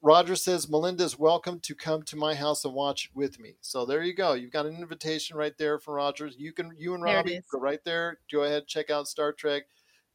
[0.01, 3.55] Roger says Melinda is welcome to come to my house and watch it with me.
[3.61, 4.33] So there you go.
[4.33, 6.35] You've got an invitation right there from Rogers.
[6.37, 8.19] You can you and Robbie go right there.
[8.31, 9.63] Go ahead, check out Star Trek.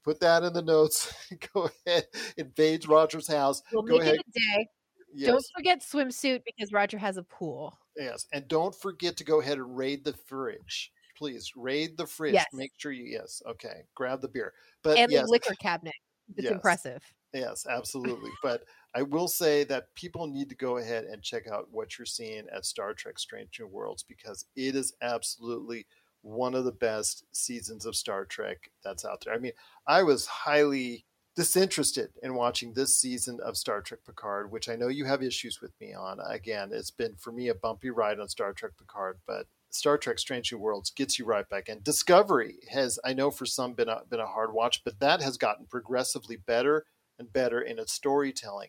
[0.05, 1.13] Put that in the notes.
[1.55, 2.07] go ahead,
[2.37, 3.63] invade Rogers' house.
[3.73, 4.15] We'll go make ahead.
[4.15, 4.69] it a day.
[5.15, 7.79] Yes, Don't forget swimsuit because Roger has a pool.
[7.97, 10.93] Yes, and don't forget to go ahead and raid the fridge.
[11.17, 12.35] Please raid the fridge.
[12.35, 12.47] Yes.
[12.53, 13.43] Make sure you yes.
[13.47, 14.53] Okay, grab the beer.
[14.83, 15.95] But and yes, the liquor cabinet.
[16.37, 16.53] It's Yes.
[16.53, 17.03] impressive.
[17.33, 18.31] Yes, absolutely.
[18.43, 22.07] but I will say that people need to go ahead and check out what you're
[22.07, 25.87] seeing at Star Trek Strange New Worlds because it is absolutely
[26.23, 29.35] one of the best seasons of Star Trek that's out there.
[29.35, 29.53] I mean,
[29.87, 34.89] I was highly disinterested in watching this season of Star Trek Picard, which I know
[34.89, 36.19] you have issues with me on.
[36.21, 40.19] Again, it's been for me a bumpy ride on Star Trek Picard, but Star Trek
[40.19, 41.81] Strange New Worlds gets you right back in.
[41.83, 45.39] Discovery has, I know for some, been a, been a hard watch, but that has
[45.39, 46.85] gotten progressively better
[47.19, 48.69] and better in its storytelling.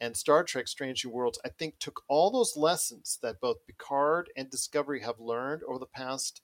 [0.00, 4.28] And Star Trek Strange New Worlds, I think, took all those lessons that both Picard
[4.36, 6.42] and Discovery have learned over the past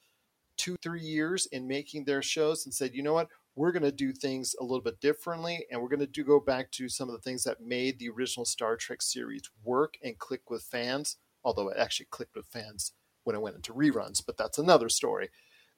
[0.57, 3.93] two, three years in making their shows and said, you know what, we're going to
[3.93, 5.67] do things a little bit differently.
[5.71, 8.09] And we're going to do go back to some of the things that made the
[8.09, 12.93] original Star Trek series work and click with fans, although it actually clicked with fans
[13.25, 15.29] when it went into reruns, but that's another story.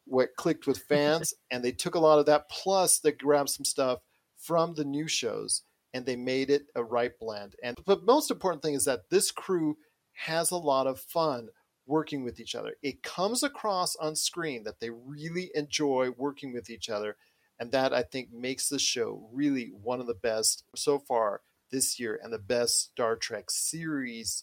[0.05, 3.65] What clicked with fans, and they took a lot of that, plus they grabbed some
[3.65, 4.01] stuff
[4.37, 5.63] from the new shows
[5.95, 7.55] and they made it a right blend.
[7.63, 9.77] And but most important thing is that this crew
[10.25, 11.49] has a lot of fun
[11.87, 12.75] working with each other.
[12.83, 17.17] It comes across on screen that they really enjoy working with each other,
[17.63, 22.01] and that I think makes the show really one of the best so far this
[22.01, 24.43] year and the best Star Trek series.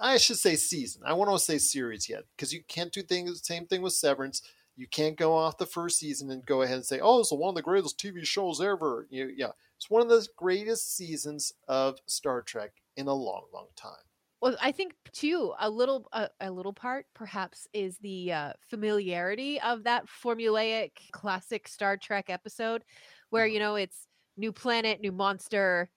[0.00, 1.02] I should say season.
[1.04, 3.38] I want to say series yet because you can't do things.
[3.38, 4.40] The same thing with Severance.
[4.76, 7.50] You can't go off the first season and go ahead and say, "Oh, it's one
[7.50, 11.98] of the greatest TV shows ever." You, yeah, it's one of the greatest seasons of
[12.06, 14.05] Star Trek in a long, long time.
[14.40, 19.60] Well, I think too a little a, a little part perhaps is the uh, familiarity
[19.60, 22.84] of that formulaic classic Star Trek episode,
[23.30, 25.90] where you know it's new planet, new monster,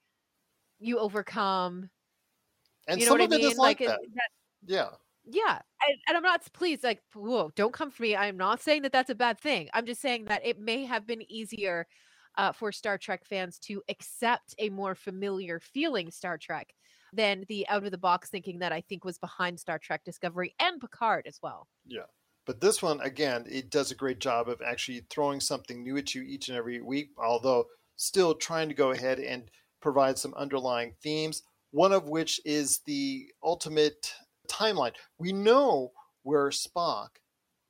[0.78, 1.90] you overcome.
[2.88, 3.50] And you know some what of I mean?
[3.50, 3.98] is like, it- that.
[4.66, 4.88] Yeah,
[5.26, 8.16] yeah, and, and I'm not please like whoa, don't come for me.
[8.16, 9.68] I'm not saying that that's a bad thing.
[9.74, 11.86] I'm just saying that it may have been easier
[12.38, 16.72] uh, for Star Trek fans to accept a more familiar feeling Star Trek
[17.12, 20.54] than the out of the box thinking that I think was behind Star Trek Discovery
[20.60, 21.68] and Picard as well.
[21.86, 22.02] yeah.
[22.46, 26.14] But this one, again, it does a great job of actually throwing something new at
[26.14, 30.94] you each and every week, although still trying to go ahead and provide some underlying
[31.02, 31.42] themes.
[31.70, 34.14] One of which is the ultimate
[34.48, 34.94] timeline.
[35.18, 35.92] We know
[36.22, 37.08] where Spock,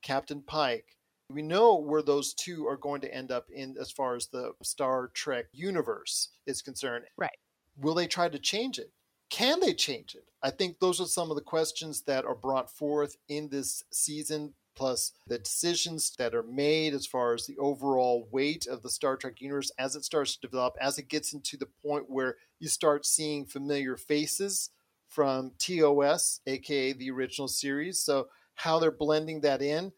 [0.01, 0.97] Captain Pike,
[1.29, 4.53] we know where those two are going to end up in as far as the
[4.63, 7.05] Star Trek universe is concerned.
[7.17, 7.37] Right.
[7.77, 8.91] Will they try to change it?
[9.31, 10.25] Can they change it?
[10.43, 14.53] I think those are some of the questions that are brought forth in this season,
[14.75, 19.15] plus the decisions that are made as far as the overall weight of the Star
[19.15, 22.67] Trek universe as it starts to develop, as it gets into the point where you
[22.67, 24.69] start seeing familiar faces
[25.07, 28.03] from TOS, aka the original series.
[28.03, 29.93] So, how they're blending that in,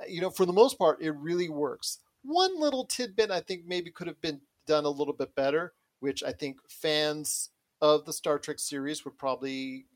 [0.00, 1.98] uh, you know, for the most part, it really works.
[2.22, 6.22] One little tidbit I think maybe could have been done a little bit better, which
[6.22, 9.86] I think fans of the Star Trek series would probably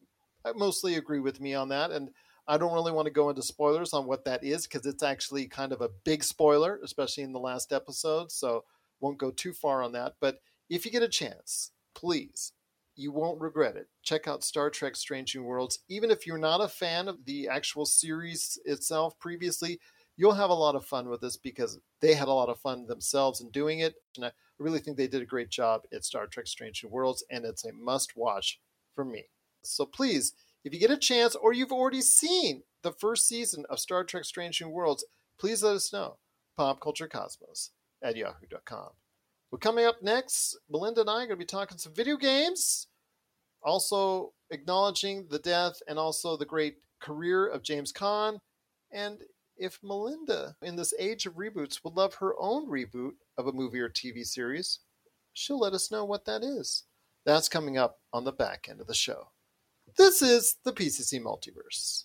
[0.44, 1.90] uh, mostly agree with me on that.
[1.90, 2.10] And
[2.46, 5.46] I don't really want to go into spoilers on what that is because it's actually
[5.46, 8.30] kind of a big spoiler, especially in the last episode.
[8.30, 8.64] So
[9.00, 10.14] won't go too far on that.
[10.20, 12.52] But if you get a chance, please
[12.96, 13.88] you won't regret it.
[14.02, 15.80] Check out Star Trek Strange New Worlds.
[15.88, 19.80] Even if you're not a fan of the actual series itself previously,
[20.16, 22.86] you'll have a lot of fun with this because they had a lot of fun
[22.86, 23.94] themselves in doing it.
[24.16, 27.24] And I really think they did a great job at Star Trek Strange New Worlds,
[27.30, 28.60] and it's a must watch
[28.94, 29.24] for me.
[29.62, 30.32] So please,
[30.64, 34.24] if you get a chance or you've already seen the first season of Star Trek
[34.24, 35.04] Strange New Worlds,
[35.38, 36.16] please let us know.
[36.58, 37.70] PopCultureCosmos
[38.02, 38.90] at yahoo.com.
[39.50, 42.86] Well, coming up next, Melinda and I are going to be talking some video games,
[43.62, 48.38] also acknowledging the death and also the great career of James Caan.
[48.92, 49.18] And
[49.56, 53.80] if Melinda, in this age of reboots, would love her own reboot of a movie
[53.80, 54.80] or TV series,
[55.32, 56.84] she'll let us know what that is.
[57.24, 59.28] That's coming up on the back end of the show.
[59.96, 62.04] This is the PCC Multiverse.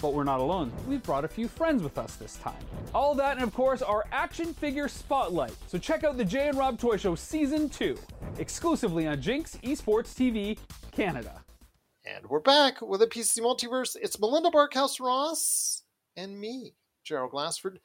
[0.00, 0.72] But we're not alone.
[0.88, 2.54] We've brought a few friends with us this time.
[2.94, 5.54] All that, and of course, our action figure spotlight.
[5.66, 7.98] So check out the Jay and Rob Toy Show Season 2,
[8.38, 10.58] exclusively on Jinx Esports TV
[10.90, 11.42] Canada.
[12.06, 13.94] And we're back with a PC Multiverse.
[14.00, 15.82] It's Melinda Barkhouse Ross
[16.16, 17.80] and me, Gerald Glassford,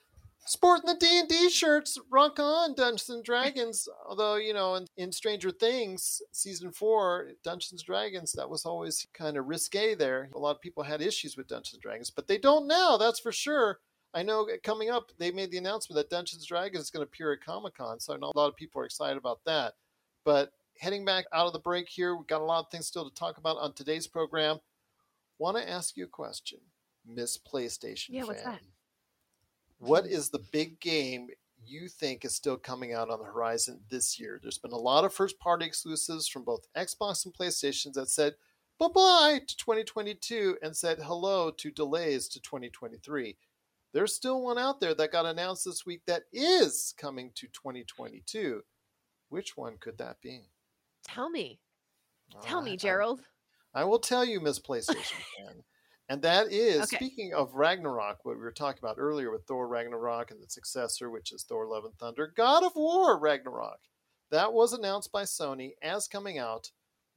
[0.45, 1.97] sporting the D and D shirts.
[2.09, 3.87] Rock on, Dungeons and Dragons.
[4.07, 9.07] Although you know, in, in Stranger Things season four, Dungeons and Dragons, that was always
[9.13, 9.95] kind of risque.
[9.95, 12.97] There, a lot of people had issues with Dungeons and Dragons, but they don't now.
[12.97, 13.79] That's for sure.
[14.13, 17.05] I know uh, coming up, they made the announcement that Dungeons and Dragons is going
[17.05, 19.39] to appear at Comic Con, so I know a lot of people are excited about
[19.45, 19.73] that.
[20.23, 23.07] But heading back out of the break here, we've got a lot of things still
[23.09, 24.59] to talk about on today's program.
[25.37, 26.59] Want to ask you a question,
[27.05, 28.27] Miss PlayStation Yeah, fan.
[28.27, 28.61] what's that?
[29.79, 31.27] What is the big game
[31.65, 34.39] you think is still coming out on the horizon this year?
[34.41, 38.35] There's been a lot of first party exclusives from both Xbox and PlayStation that said
[38.79, 43.37] bye bye to 2022 and said hello to delays to 2023.
[43.93, 48.61] There's still one out there that got announced this week that is coming to 2022.
[49.29, 50.41] Which one could that be?
[51.03, 51.59] Tell me.
[52.41, 53.21] Tell All me, right, I- Gerald.
[53.73, 54.95] I will tell you, Miss PlayStation
[55.37, 55.63] fan.
[56.07, 56.97] And that is, Okay.
[56.97, 61.09] speaking of Ragnarok, what we were talking about earlier with Thor Ragnarok and the successor,
[61.09, 63.79] which is Thor Love and Thunder, God of War Ragnarok.
[64.29, 66.71] That was announced by Sony as coming out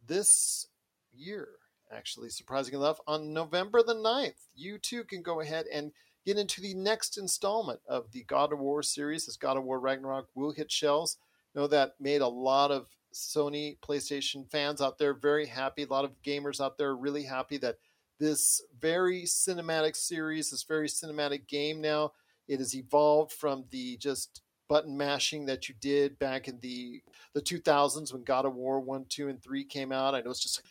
[0.07, 0.69] this
[1.13, 1.59] year,
[1.91, 4.49] actually, surprising enough, on November the 9th.
[4.55, 5.93] You too can go ahead and
[6.25, 9.81] get into the next installment of the God of War series as God of War
[9.81, 11.19] Ragnarok will hit shelves.
[11.55, 15.83] Know that made a lot of Sony PlayStation fans out there very happy.
[15.83, 17.77] A lot of gamers out there really happy that
[18.19, 22.13] this very cinematic series, this very cinematic game now,
[22.49, 27.03] it has evolved from the just button mashing that you did back in the
[27.35, 30.15] the 2000s when God of War 1, 2, and 3 came out.
[30.15, 30.63] I know it's just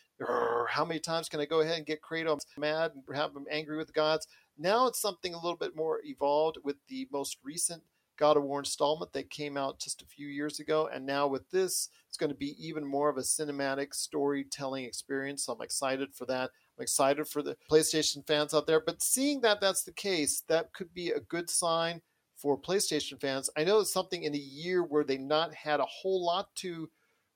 [0.70, 3.78] how many times can I go ahead and get Kratos mad and have him angry
[3.78, 4.28] with the gods?
[4.58, 7.84] Now it's something a little bit more evolved with the most recent
[8.18, 10.90] God of War installment that came out just a few years ago.
[10.92, 15.46] And now with this, it's going to be even more of a cinematic storytelling experience.
[15.46, 16.50] So I'm excited for that.
[16.78, 18.80] I'm excited for the PlayStation fans out there.
[18.80, 22.02] But seeing that that's the case, that could be a good sign
[22.36, 23.50] for PlayStation fans.
[23.58, 26.90] I know it's something in a year where they not had a whole lot to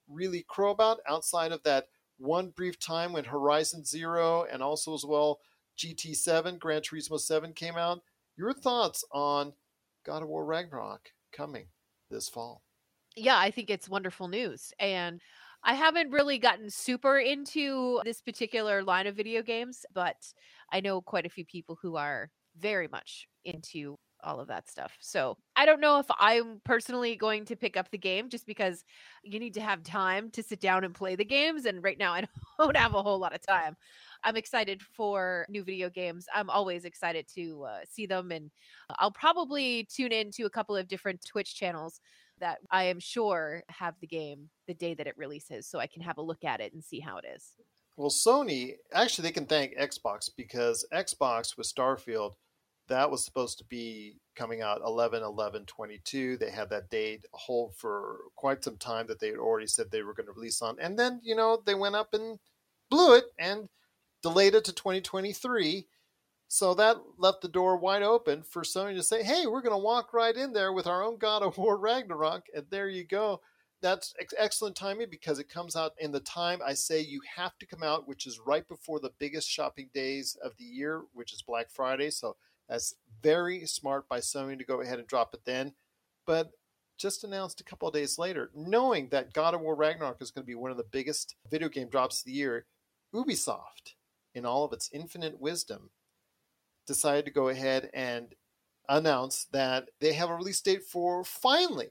[0.08, 5.04] really crow about outside of that one brief time when Horizon Zero and also as
[5.04, 5.40] well
[5.78, 8.02] GT7, Gran Turismo 7 came out.
[8.38, 9.54] Your thoughts on
[10.06, 11.66] God of War Ragnarok coming
[12.12, 12.62] this fall?
[13.16, 14.74] yeah, I think it's wonderful news.
[14.80, 15.20] And
[15.64, 20.18] I haven't really gotten super into this particular line of video games, but
[20.72, 24.96] I know quite a few people who are very much into all of that stuff.
[25.00, 28.84] So I don't know if I'm personally going to pick up the game just because
[29.24, 31.66] you need to have time to sit down and play the games.
[31.66, 32.26] And right now I
[32.60, 33.76] don't have a whole lot of time.
[34.24, 36.28] I'm excited for new video games.
[36.34, 38.32] I'm always excited to uh, see them.
[38.32, 38.52] And
[39.00, 42.00] I'll probably tune in to a couple of different Twitch channels
[42.42, 46.02] that I am sure have the game the day that it releases so I can
[46.02, 47.54] have a look at it and see how it is.
[47.98, 52.34] Well, Sony actually they can thank Xbox because Xbox with Starfield
[52.88, 57.74] that was supposed to be coming out 11 11 22 they had that date hold
[57.76, 60.76] for quite some time that they had already said they were going to release on
[60.80, 62.38] and then you know they went up and
[62.90, 63.70] blew it and
[64.22, 65.88] delayed it to 2023
[66.54, 69.78] so that left the door wide open for Sony to say, hey, we're going to
[69.78, 72.48] walk right in there with our own God of War Ragnarok.
[72.54, 73.40] And there you go.
[73.82, 77.58] That's ex- excellent timing because it comes out in the time I say you have
[77.60, 81.32] to come out, which is right before the biggest shopping days of the year, which
[81.32, 82.10] is Black Friday.
[82.10, 82.36] So
[82.68, 85.72] that's very smart by Sony to go ahead and drop it then.
[86.28, 86.52] But
[86.98, 90.44] just announced a couple of days later, knowing that God of War Ragnarok is going
[90.44, 92.66] to be one of the biggest video game drops of the year,
[93.16, 93.94] Ubisoft,
[94.36, 95.92] in all of its infinite wisdom,
[96.88, 98.36] decided to go ahead and
[98.90, 101.90] announce that they have a release date for finally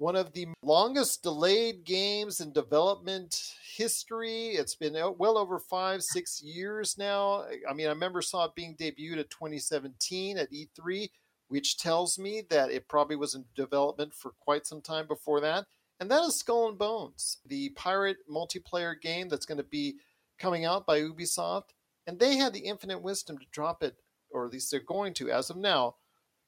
[0.00, 4.48] one of the longest delayed games in development history.
[4.48, 7.44] It's been well over five, six years now.
[7.68, 11.10] I mean, I remember saw it being debuted at 2017 at E3,
[11.48, 15.66] which tells me that it probably was in development for quite some time before that.
[16.00, 19.96] And that is Skull and Bones, the pirate multiplayer game that's going to be
[20.38, 21.74] coming out by Ubisoft.
[22.06, 23.96] And they had the infinite wisdom to drop it,
[24.32, 25.96] or at least they're going to as of now,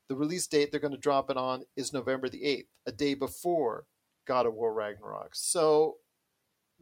[0.09, 3.15] the release date they're going to drop it on is November the 8th, a day
[3.15, 3.87] before
[4.27, 5.31] God of War Ragnarok.
[5.35, 5.97] So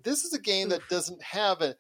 [0.03, 1.77] this is a game that doesn't have a,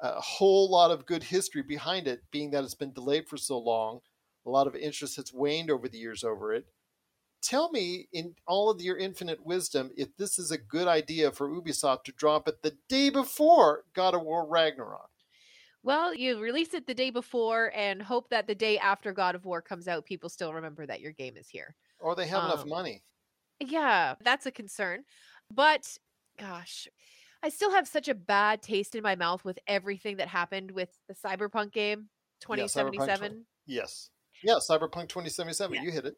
[0.00, 3.58] a whole lot of good history behind it, being that it's been delayed for so
[3.58, 4.00] long.
[4.46, 6.66] A lot of interest has waned over the years over it.
[7.42, 11.48] Tell me, in all of your infinite wisdom, if this is a good idea for
[11.48, 15.10] Ubisoft to drop it the day before God of War Ragnarok.
[15.84, 19.44] Well, you release it the day before and hope that the day after God of
[19.44, 21.76] War comes out, people still remember that your game is here.
[22.00, 23.02] Or they have um, enough money.
[23.60, 25.04] Yeah, that's a concern.
[25.52, 25.98] But
[26.40, 26.88] gosh,
[27.42, 30.88] I still have such a bad taste in my mouth with everything that happened with
[31.06, 32.08] the Cyberpunk game
[32.48, 33.44] Yeah, Cyberpunk 2077.
[33.66, 34.10] Yes.
[34.42, 35.74] Yeah, Cyberpunk 2077.
[35.74, 35.82] Yeah.
[35.82, 36.16] You hit it.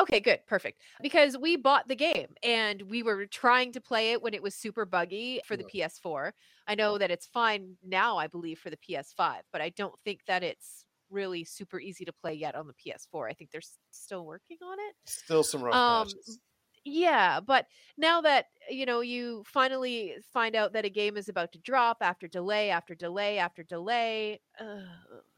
[0.00, 0.40] Okay, good.
[0.46, 0.80] Perfect.
[1.02, 4.54] Because we bought the game and we were trying to play it when it was
[4.54, 6.32] super buggy for the PS4.
[6.66, 10.20] I know that it's fine now, I believe, for the PS5, but I don't think
[10.26, 13.28] that it's really super easy to play yet on the PS4.
[13.30, 13.60] I think they're
[13.92, 14.94] still working on it.
[15.04, 16.38] Still some rough Um, patches.
[16.86, 17.66] Yeah, but
[17.96, 21.98] now that you know you finally find out that a game is about to drop
[22.02, 24.82] after delay after delay after delay, uh,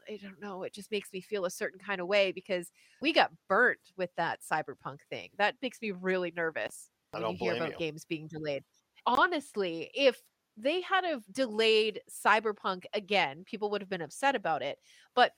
[0.09, 0.63] I don't know.
[0.63, 2.71] It just makes me feel a certain kind of way because
[3.01, 5.29] we got burnt with that cyberpunk thing.
[5.37, 7.77] That makes me really nervous I when don't you hear about you.
[7.77, 8.65] games being delayed.
[9.05, 10.21] Honestly, if
[10.57, 14.79] they had have delayed cyberpunk again, people would have been upset about it.
[15.15, 15.31] But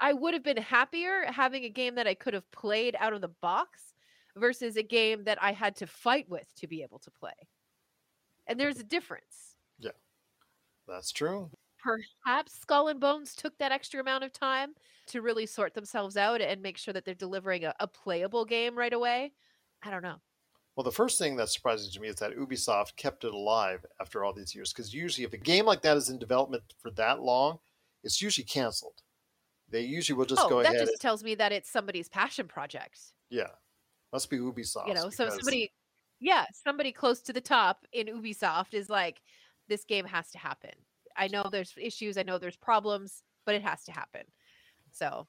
[0.00, 3.20] I would have been happier having a game that I could have played out of
[3.20, 3.93] the box
[4.36, 7.32] versus a game that I had to fight with to be able to play.
[8.46, 9.56] And there's a difference.
[9.78, 9.90] Yeah,
[10.86, 11.50] that's true.
[11.82, 14.74] Perhaps Skull and Bones took that extra amount of time
[15.08, 18.76] to really sort themselves out and make sure that they're delivering a, a playable game
[18.76, 19.32] right away.
[19.82, 20.16] I don't know.
[20.76, 24.24] Well, the first thing that's surprising to me is that Ubisoft kept it alive after
[24.24, 24.72] all these years.
[24.72, 27.58] Because usually, if a game like that is in development for that long,
[28.02, 29.02] it's usually canceled.
[29.68, 30.80] They usually will just oh, go that ahead.
[30.80, 32.98] That just tells me that it's somebody's passion project.
[33.30, 33.48] yeah,
[34.14, 34.86] must be Ubisoft.
[34.86, 35.72] you know, so somebody,
[36.20, 39.20] yeah, somebody close to the top in Ubisoft is like,
[39.68, 40.70] this game has to happen.
[41.16, 44.22] I know there's issues, I know there's problems, but it has to happen.
[44.92, 45.26] So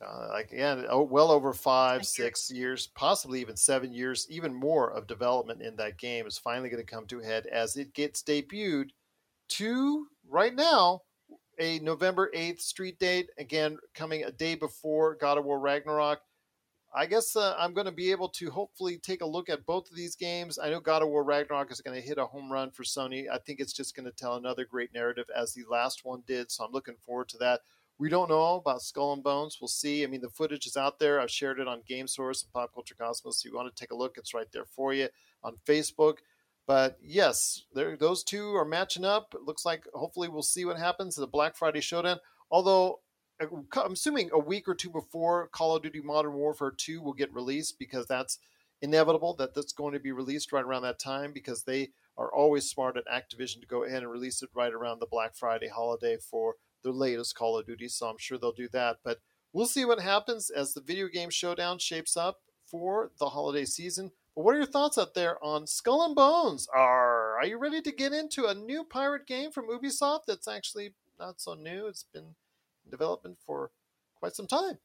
[0.00, 4.90] uh, like again, oh, well over five, six years, possibly even seven years, even more
[4.92, 7.92] of development in that game is finally going to come to a head as it
[7.92, 8.90] gets debuted
[9.48, 11.02] to right now
[11.58, 13.28] a November 8th street date.
[13.38, 16.20] Again, coming a day before God of War Ragnarok.
[16.92, 19.88] I guess uh, I'm going to be able to hopefully take a look at both
[19.90, 20.58] of these games.
[20.58, 23.26] I know God of War Ragnarok is going to hit a home run for Sony.
[23.32, 26.50] I think it's just going to tell another great narrative as the last one did.
[26.50, 27.60] So I'm looking forward to that.
[27.98, 29.58] We don't know about Skull and Bones.
[29.60, 30.02] We'll see.
[30.02, 31.20] I mean, the footage is out there.
[31.20, 33.40] I've shared it on Game Source and Pop Culture Cosmos.
[33.40, 35.08] So you want to take a look, it's right there for you
[35.44, 36.16] on Facebook.
[36.66, 39.34] But yes, those two are matching up.
[39.34, 42.18] It looks like hopefully we'll see what happens at the Black Friday Showdown.
[42.50, 43.00] Although
[43.40, 47.32] I'm assuming a week or two before Call of Duty Modern Warfare 2 will get
[47.32, 48.38] released because that's
[48.82, 52.68] inevitable that that's going to be released right around that time because they are always
[52.68, 56.18] smart at Activision to go ahead and release it right around the Black Friday holiday
[56.18, 57.88] for their latest Call of Duty.
[57.88, 58.98] So I'm sure they'll do that.
[59.04, 59.18] But
[59.52, 64.12] we'll see what happens as the video game showdown shapes up for the holiday season.
[64.34, 66.68] But what are your thoughts out there on Skull and Bones?
[66.74, 70.94] Are are you ready to get into a new pirate game from Ubisoft that's actually
[71.18, 71.86] not so new?
[71.86, 72.34] It's been
[72.88, 73.70] development for
[74.14, 74.78] quite some time.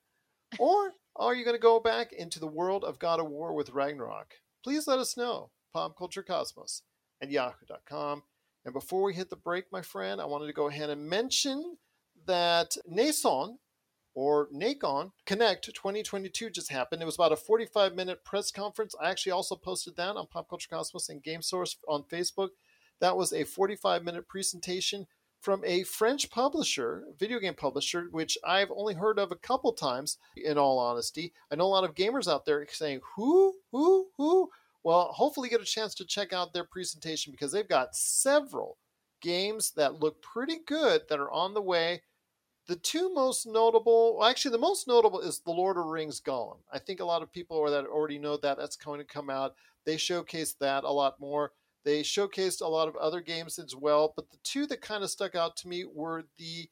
[0.60, 3.70] Or are you going to go back into the world of God of War with
[3.70, 4.36] Ragnarok?
[4.64, 5.52] Please let us know.
[5.74, 6.84] Pop Culture Cosmos
[7.22, 8.24] at yahoo.com.
[8.64, 11.78] And before we hit the break, my friend, I wanted to go ahead and mention
[12.26, 13.60] that Nason
[14.16, 17.02] or NACON Connect 2022 just happened.
[17.02, 18.96] It was about a 45 minute press conference.
[19.00, 22.50] I actually also posted that on Pop Culture Cosmos and Game Source on Facebook.
[23.02, 25.08] That was a 45 minute presentation
[25.46, 30.18] from a French publisher, video game publisher, which I've only heard of a couple times,
[30.36, 31.34] in all honesty.
[31.52, 33.54] I know a lot of gamers out there saying, Who?
[33.72, 34.08] Who?
[34.18, 34.50] Who?
[34.84, 38.80] Well, hopefully, get a chance to check out their presentation because they've got several
[39.22, 42.02] games that look pretty good that are on the way
[42.68, 46.58] the two most notable, well, actually, the most notable is the Lord of Rings Gollum.
[46.74, 49.54] I think a lot of people that already know that that's going to come out.
[49.86, 51.52] They showcase that a lot more.
[51.86, 55.12] They showcased a lot of other games as well, but the two that kind of
[55.12, 56.68] stuck out to me were the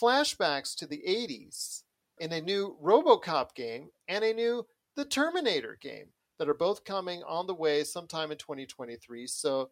[0.00, 1.82] flashbacks to the 80s
[2.18, 6.08] in a new RoboCop game and a new The Terminator game
[6.38, 9.26] that are both coming on the way sometime in 2023.
[9.26, 9.70] So,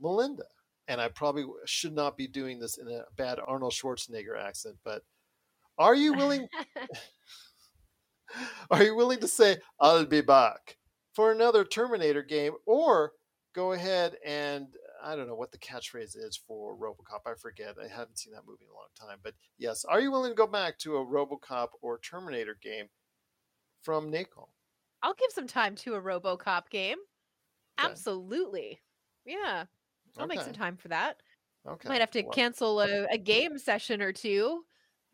[0.00, 0.44] Melinda,
[0.88, 5.02] and I probably should not be doing this in a bad Arnold Schwarzenegger accent, but
[5.78, 6.48] are you willing
[8.70, 10.76] are you willing to say I'll be back
[11.14, 13.12] for another Terminator game or
[13.54, 14.68] go ahead and
[15.02, 17.30] I don't know what the catchphrase is for RoboCop.
[17.30, 17.76] I forget.
[17.82, 19.18] I haven't seen that movie in a long time.
[19.22, 22.86] But yes, are you willing to go back to a RoboCop or Terminator game
[23.82, 24.48] from Nacon?
[25.02, 26.98] I'll give some time to a RoboCop game.
[27.80, 27.90] Okay.
[27.90, 28.80] Absolutely.
[29.24, 29.64] Yeah.
[30.18, 31.16] I'll make some time for that.
[31.66, 31.88] Okay.
[31.88, 34.64] Might have to Well, cancel a, a game session or two.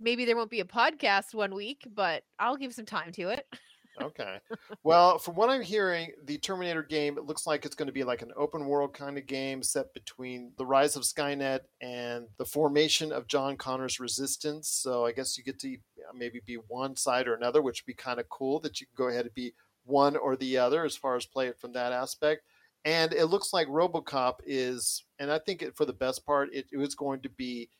[0.01, 3.47] Maybe there won't be a podcast one week, but I'll give some time to it.
[4.01, 4.39] Okay.
[4.83, 8.05] Well, from what I'm hearing, the Terminator game it looks like it's going to be
[8.05, 12.45] like an open world kind of game set between the rise of Skynet and the
[12.45, 14.69] formation of John Connor's resistance.
[14.69, 15.77] So I guess you get to
[16.15, 18.95] maybe be one side or another, which would be kind of cool that you can
[18.97, 21.93] go ahead and be one or the other as far as play it from that
[21.93, 22.43] aspect.
[22.85, 26.67] And it looks like RoboCop is, and I think it, for the best part, it,
[26.71, 27.71] it was going to be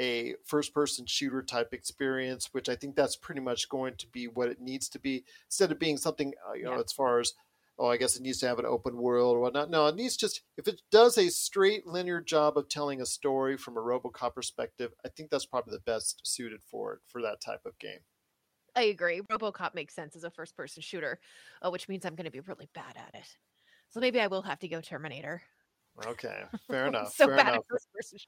[0.00, 4.26] a first person shooter type experience, which I think that's pretty much going to be
[4.28, 6.80] what it needs to be instead of being something, uh, you know, Yeah.
[6.84, 7.34] as far as,
[7.78, 9.70] oh, I guess it needs to have an open world or whatnot.
[9.70, 13.56] No, it needs just, if it does a straight linear job of telling a story
[13.56, 17.40] from a Robocop perspective, I think that's probably the best suited for it for that
[17.40, 18.00] type of game.
[18.74, 19.20] I agree.
[19.30, 21.20] RoboCop makes sense as a first person shooter,
[21.60, 23.36] uh, which means I'm going to be really bad at it.
[23.90, 25.42] So maybe I will have to go Terminator.
[26.06, 27.12] Okay, fair enough.
[27.14, 27.56] so fair bad enough.
[27.58, 28.18] at first person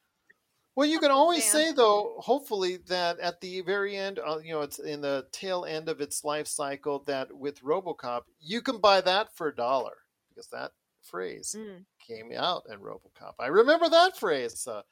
[0.76, 4.62] Well, you can always say though, hopefully that at the very end, uh, you know,
[4.62, 6.98] it's in the tail end of its life cycle.
[7.06, 9.92] That with RoboCop, you can buy that for a dollar
[10.28, 10.72] because that
[11.02, 11.84] phrase Mm.
[12.00, 13.34] came out in RoboCop.
[13.38, 14.58] I remember that phrase.
[14.58, 14.82] So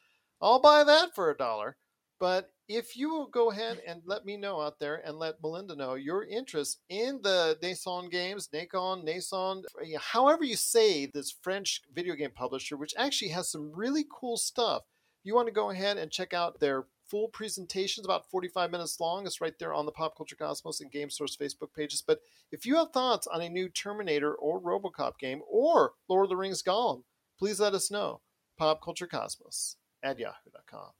[0.41, 1.77] I'll buy that for a dollar.
[2.21, 5.75] But if you will go ahead and let me know out there and let Melinda
[5.75, 9.65] know your interest in the Nason games, Nacon, Nason,
[9.99, 14.83] however you say this French video game publisher, which actually has some really cool stuff.
[15.25, 19.27] You want to go ahead and check out their full presentations, about 45 minutes long.
[19.27, 22.03] It's right there on the Pop Culture Cosmos and Game Source Facebook pages.
[22.05, 22.21] But
[22.51, 26.37] if you have thoughts on a new Terminator or Robocop game or Lord of the
[26.37, 27.03] Rings Gollum,
[27.39, 28.21] please let us know.
[28.61, 30.91] PopCultureCosmos at yahoo.com.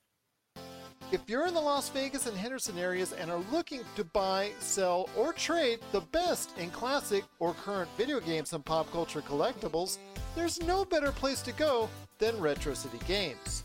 [1.11, 5.11] If you're in the Las Vegas and Henderson areas and are looking to buy, sell,
[5.17, 9.99] or trade the best in classic or current video games and pop culture collectibles,
[10.35, 13.65] there's no better place to go than Retro City Games.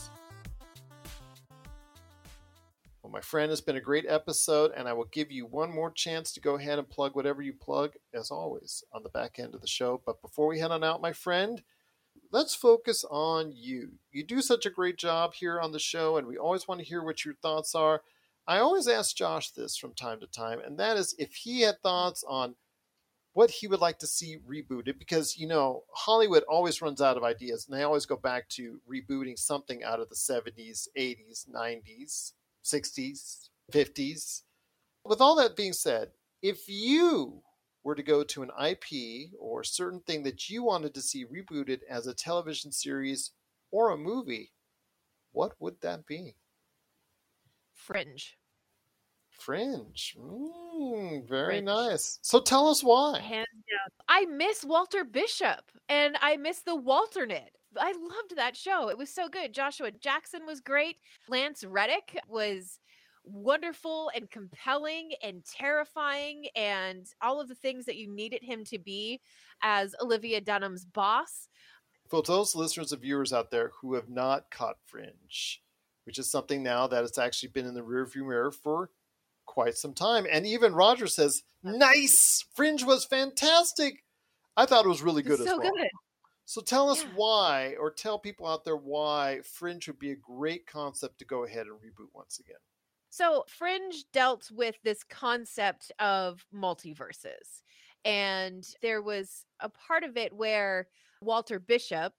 [3.11, 5.91] Well, my friend, it's been a great episode, and I will give you one more
[5.91, 9.53] chance to go ahead and plug whatever you plug, as always, on the back end
[9.53, 10.01] of the show.
[10.05, 11.61] But before we head on out, my friend,
[12.31, 13.95] let's focus on you.
[14.13, 16.87] You do such a great job here on the show, and we always want to
[16.87, 18.01] hear what your thoughts are.
[18.47, 21.81] I always ask Josh this from time to time, and that is if he had
[21.81, 22.55] thoughts on
[23.33, 27.25] what he would like to see rebooted, because, you know, Hollywood always runs out of
[27.25, 32.31] ideas, and they always go back to rebooting something out of the 70s, 80s, 90s,
[32.63, 34.41] 60s, 50s.
[35.03, 36.09] With all that being said,
[36.41, 37.41] if you
[37.83, 41.25] were to go to an IP or a certain thing that you wanted to see
[41.25, 43.31] rebooted as a television series
[43.71, 44.51] or a movie,
[45.31, 46.35] what would that be?
[47.73, 48.37] Fringe.
[49.29, 50.15] Fringe.
[50.19, 51.65] Mm, very Fringe.
[51.65, 52.19] nice.
[52.21, 53.19] So tell us why.
[53.19, 54.05] Hands down.
[54.07, 57.57] I miss Walter Bishop and I miss the Walternate.
[57.79, 58.89] I loved that show.
[58.89, 59.53] It was so good.
[59.53, 60.97] Joshua Jackson was great.
[61.29, 62.79] Lance Reddick was
[63.23, 68.79] wonderful and compelling and terrifying and all of the things that you needed him to
[68.79, 69.21] be
[69.61, 71.47] as Olivia Dunham's boss.
[72.09, 75.61] For those listeners and viewers out there who have not caught Fringe,
[76.05, 78.89] which is something now that it's actually been in the rearview mirror for
[79.45, 80.25] quite some time.
[80.29, 82.43] And even Roger says, nice!
[82.53, 84.03] Fringe was fantastic!
[84.57, 85.71] I thought it was really It good was as so well.
[85.71, 85.87] good.
[86.51, 87.13] So tell us Yeah.
[87.15, 91.45] why, or tell people out there why Fringe would be a great concept to go
[91.45, 92.57] ahead and reboot once again.
[93.09, 97.61] So, Fringe dealt with this concept of multiverses.
[98.05, 100.87] And there was a part of it where
[101.21, 102.13] Walter Bishop,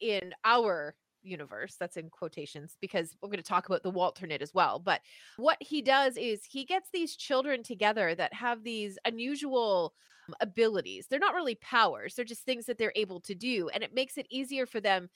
[0.00, 0.94] in our
[1.26, 4.78] universe, that's in quotations because we're going to talk about the Walternate as well.
[4.78, 5.00] But
[5.36, 9.94] what he does is he gets these children together that have these unusual
[10.28, 11.06] um, abilities.
[11.08, 13.68] They're not really powers, they're just things that they're able to do.
[13.68, 15.08] And it makes it easier for them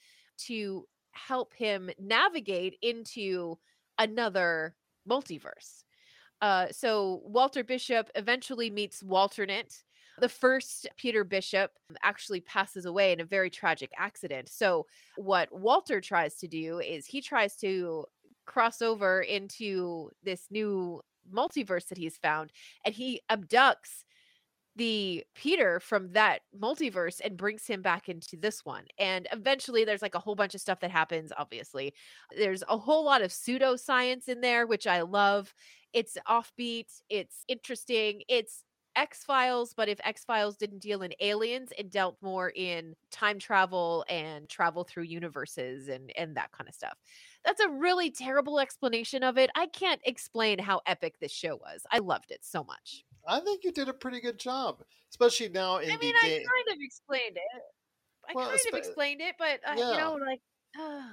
[0.45, 3.57] to help him navigate into
[3.97, 4.75] another
[5.09, 5.83] multiverse.
[6.41, 9.83] Uh, so Walter Bishop eventually meets Walternate.
[10.21, 11.71] The first Peter Bishop
[12.03, 14.49] actually passes away in a very tragic accident.
[14.49, 14.85] So
[15.17, 18.05] what Walter tries to do is he tries to
[18.45, 21.01] cross over into this new
[21.33, 22.51] multiverse that he's found
[22.85, 24.03] and he abducts
[24.75, 28.85] the Peter from that multiverse and brings him back into this one.
[28.97, 31.93] And eventually there's like a whole bunch of stuff that happens, obviously.
[32.37, 35.53] There's a whole lot of pseudoscience in there, which I love.
[35.93, 38.63] It's offbeat, it's interesting, it's
[38.95, 43.39] X Files, but if X Files didn't deal in aliens, it dealt more in time
[43.39, 46.97] travel and travel through universes and and that kind of stuff.
[47.45, 49.49] That's a really terrible explanation of it.
[49.55, 51.83] I can't explain how epic this show was.
[51.91, 53.03] I loved it so much.
[53.27, 56.43] I think you did a pretty good job, especially now in I mean, I game.
[56.43, 57.61] kind of explained it.
[58.29, 59.91] I Well, kind of explained it, but uh, yeah.
[59.91, 60.41] you know, like,
[60.77, 61.07] oh,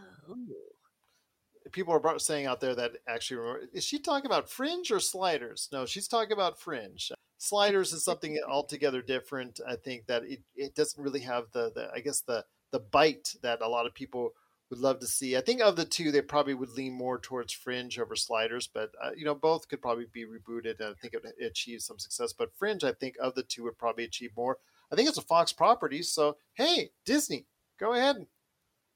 [1.72, 3.66] People are saying out there that actually remember.
[3.74, 5.68] Is she talking about Fringe or Sliders?
[5.70, 7.10] No, she's talking about Fringe.
[7.38, 9.60] Sliders is something altogether different.
[9.66, 13.34] I think that it, it doesn't really have the, the I guess the the bite
[13.42, 14.32] that a lot of people
[14.70, 15.36] would love to see.
[15.36, 18.90] I think of the two, they probably would lean more towards Fringe over Sliders, but
[19.02, 21.98] uh, you know both could probably be rebooted, and I think it would achieve some
[21.98, 22.32] success.
[22.32, 24.58] But Fringe, I think of the two, would probably achieve more.
[24.92, 27.46] I think it's a Fox property, so hey, Disney,
[27.78, 28.26] go ahead and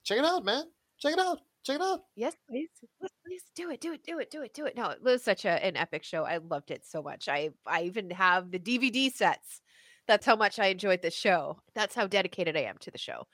[0.04, 0.64] check it out, man.
[0.98, 1.38] Check it out.
[1.64, 2.00] Check it out.
[2.16, 2.68] yes, please,
[3.00, 4.76] yes, please do it, do it, do it, do it, do it.
[4.76, 6.24] No, it was such a, an epic show.
[6.24, 7.28] I loved it so much.
[7.28, 9.60] I I even have the DVD sets.
[10.08, 11.60] That's how much I enjoyed the show.
[11.74, 13.26] That's how dedicated I am to the show.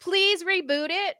[0.00, 1.16] Please reboot it.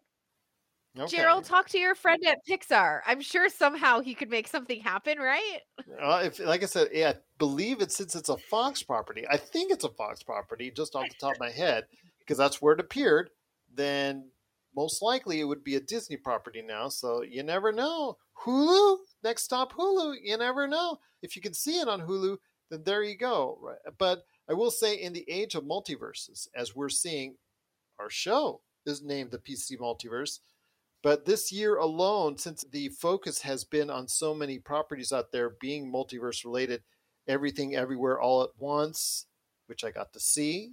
[0.99, 1.17] Okay.
[1.17, 3.01] Gerald, talk to your friend at Pixar.
[3.07, 5.61] I'm sure somehow he could make something happen, right?
[6.03, 9.25] Uh, if, like I said, yeah, I believe it since it's a Fox property.
[9.31, 11.85] I think it's a Fox property, just off the top of my head,
[12.19, 13.31] because that's where it appeared.
[13.73, 14.29] Then
[14.75, 16.89] most likely it would be a Disney property now.
[16.89, 18.17] So you never know.
[18.45, 20.17] Hulu, next stop Hulu.
[20.23, 20.99] You never know.
[21.23, 22.39] If you can see it on Hulu,
[22.71, 23.59] then there you go.
[23.63, 23.95] Right?
[23.99, 27.37] But I will say, in the age of multiverses, as we're seeing,
[27.99, 30.41] our show is named the PC Multiverse.
[31.03, 35.51] But this year alone, since the focus has been on so many properties out there
[35.61, 36.83] being multiverse related,
[37.27, 39.27] everything everywhere all at once,
[39.67, 40.73] which I got to see,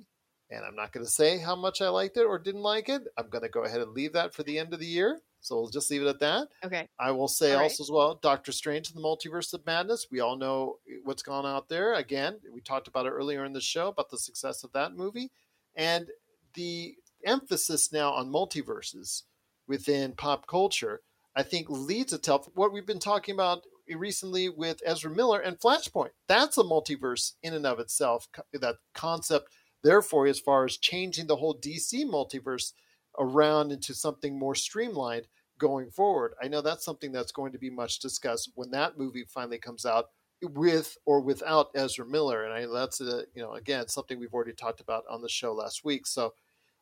[0.49, 3.03] and I'm not going to say how much I liked it or didn't like it.
[3.17, 5.21] I'm going to go ahead and leave that for the end of the year.
[5.41, 6.49] So we'll just leave it at that.
[6.65, 6.87] Okay.
[6.99, 7.63] I will say All right.
[7.63, 10.07] also as well, Doctor Strange and the Multiverse of Madness.
[10.11, 11.93] We all know what's gone out there.
[11.93, 15.31] Again, we talked about it earlier in the show about the success of that movie.
[15.75, 16.09] And
[16.55, 16.95] the
[17.25, 19.23] emphasis now on multiverses
[19.67, 21.01] within pop culture,
[21.35, 23.63] I think leads itself what we've been talking about
[23.95, 26.09] recently with Ezra Miller and Flashpoint.
[26.27, 28.27] That's a multiverse in and of itself.
[28.53, 29.49] That concept,
[29.83, 32.73] therefore, as far as changing the whole DC multiverse
[33.17, 35.27] around into something more streamlined
[35.59, 36.33] going forward.
[36.41, 39.85] I know that's something that's going to be much discussed when that movie finally comes
[39.85, 40.05] out
[40.41, 44.53] with or without Ezra Miller and I that's a, you know again something we've already
[44.53, 46.07] talked about on the show last week.
[46.07, 46.33] So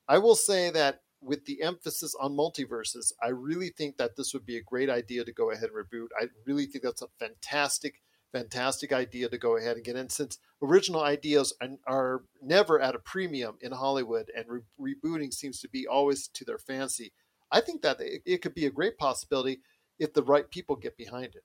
[0.08, 4.46] I will say that with the emphasis on multiverses, I really think that this would
[4.46, 6.10] be a great idea to go ahead and reboot.
[6.20, 10.38] I really think that's a fantastic fantastic idea to go ahead and get in since
[10.62, 15.70] original ideas are, are never at a premium in Hollywood and re- rebooting seems to
[15.70, 17.14] be always to their fancy.
[17.52, 19.62] I think that it, it could be a great possibility
[20.00, 21.44] if the right people get behind it.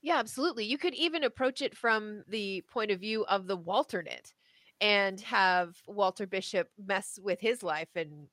[0.00, 0.64] Yeah, absolutely.
[0.64, 4.32] You could even approach it from the point of view of the Walternate
[4.80, 8.28] and have Walter Bishop mess with his life and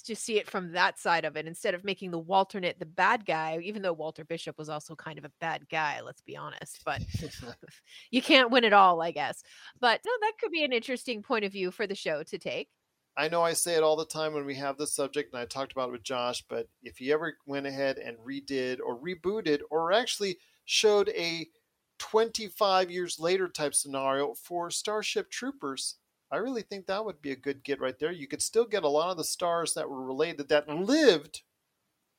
[0.00, 3.26] just see it from that side of it instead of making the Walternate the bad
[3.26, 6.82] guy, even though Walter Bishop was also kind of a bad guy, let's be honest.
[6.84, 7.02] But
[8.10, 9.42] you can't win it all, I guess.
[9.80, 12.68] But no, that could be an interesting point of view for the show to take.
[13.16, 15.44] I know I say it all the time when we have this subject, and I
[15.44, 19.60] talked about it with Josh, but if you ever went ahead and redid or rebooted
[19.70, 21.46] or actually showed a
[21.98, 25.96] 25 years later type scenario for Starship Troopers,
[26.32, 28.10] I really think that would be a good get right there.
[28.10, 31.42] You could still get a lot of the stars that were related that lived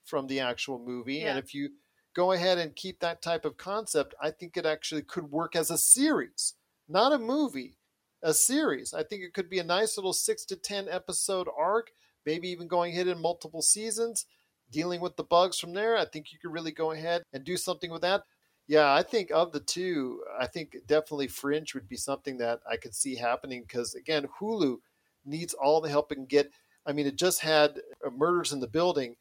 [0.06, 1.16] from the actual movie.
[1.16, 1.32] Yeah.
[1.32, 1.70] And if you
[2.16, 5.72] go ahead and keep that type of concept, I think it actually could work as
[5.72, 6.54] a series,
[6.88, 7.78] not a movie
[8.24, 8.94] a series.
[8.94, 11.92] I think it could be a nice little six to 10 episode arc,
[12.26, 14.26] maybe even going ahead in multiple seasons,
[14.72, 15.98] dealing with the bugs from there.
[15.98, 18.24] I think you could really go ahead and do something with that.
[18.68, 22.78] Yeah, I think of the two, I think definitely Fringe would be something that I
[22.78, 24.78] could see happening because again, Hulu
[25.26, 26.52] needs all the help it can get.
[26.86, 29.16] I mean, it just had uh, Murders in the Building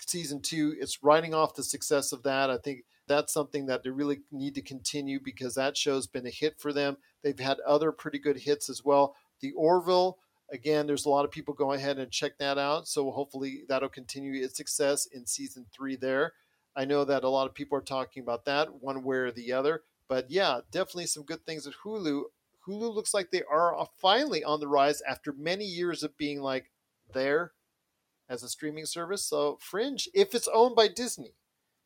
[0.00, 0.74] season two.
[0.80, 2.50] It's riding off the success of that.
[2.50, 6.30] I think that's something that they really need to continue because that show's been a
[6.30, 6.96] hit for them.
[7.22, 9.14] They've had other pretty good hits as well.
[9.40, 10.18] The Orville,
[10.52, 12.88] again, there's a lot of people go ahead and check that out.
[12.88, 16.32] So hopefully that'll continue its success in season three there.
[16.76, 19.52] I know that a lot of people are talking about that one way or the
[19.52, 19.82] other.
[20.08, 22.22] But yeah, definitely some good things at Hulu.
[22.66, 26.70] Hulu looks like they are finally on the rise after many years of being like
[27.12, 27.52] there
[28.28, 29.24] as a streaming service.
[29.24, 31.34] So Fringe, if it's owned by Disney,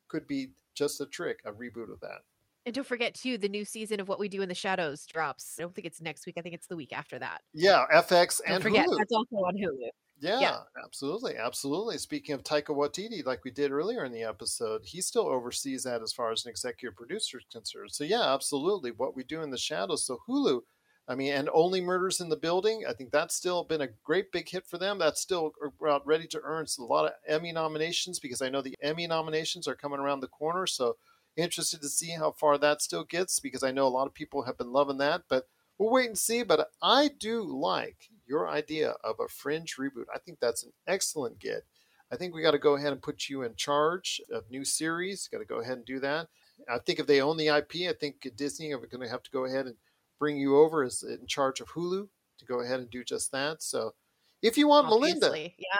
[0.07, 2.21] could be just a trick, a reboot of that.
[2.65, 5.55] And don't forget too, the new season of What We Do in the Shadows drops.
[5.59, 6.35] I don't think it's next week.
[6.37, 7.41] I think it's the week after that.
[7.53, 8.97] Yeah, FX Don't and forget Hulu.
[8.97, 9.89] that's also on Hulu.
[10.25, 10.59] Yeah, Yeah.
[10.83, 11.97] absolutely, absolutely.
[11.97, 16.01] Speaking of Taika Waititi, like we did earlier in the episode, he still oversees that
[16.01, 17.91] as far as an executive producer is concerned.
[17.93, 18.91] So yeah, absolutely.
[18.91, 20.05] What we do in the shadows.
[20.05, 20.61] So Hulu,
[21.07, 22.83] I mean, and only murders in the building.
[22.87, 24.97] I think that's still been a great big hit for them.
[24.97, 28.75] That's still about ready to earn a lot of Emmy nominations because I know the
[28.81, 30.65] Emmy nominations are coming around the corner.
[30.65, 30.95] So
[31.37, 34.43] interested to see how far that still gets because I know a lot of people
[34.43, 35.43] have been loving that, but
[35.77, 36.41] we'll wait and see.
[36.43, 40.05] But I do like your idea of a fringe reboot.
[40.13, 41.63] I think that's an excellent get.
[42.11, 45.27] I think we got to go ahead and put you in charge of new series.
[45.27, 46.27] Got to go ahead and do that.
[46.69, 49.31] I think if they own the IP, I think Disney are going to have to
[49.31, 49.75] go ahead and
[50.19, 52.07] bring you over as in charge of Hulu
[52.37, 53.61] to go ahead and do just that.
[53.61, 53.93] So
[54.41, 55.79] if you want Melinda, Yeah.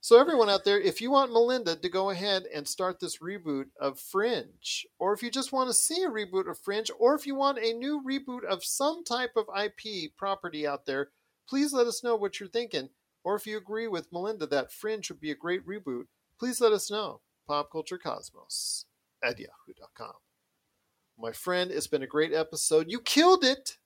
[0.00, 3.66] so, everyone out there, if you want Melinda to go ahead and start this reboot
[3.80, 7.26] of Fringe, or if you just want to see a reboot of Fringe, or if
[7.26, 11.10] you want a new reboot of some type of IP property out there,
[11.48, 12.90] please let us know what you're thinking.
[13.24, 16.04] Or if you agree with Melinda that Fringe would be a great reboot,
[16.38, 17.20] please let us know.
[17.48, 18.84] PopCultureCosmos
[19.22, 20.12] at yahoo.com.
[21.18, 22.86] My friend, it's been a great episode.
[22.88, 23.76] You killed it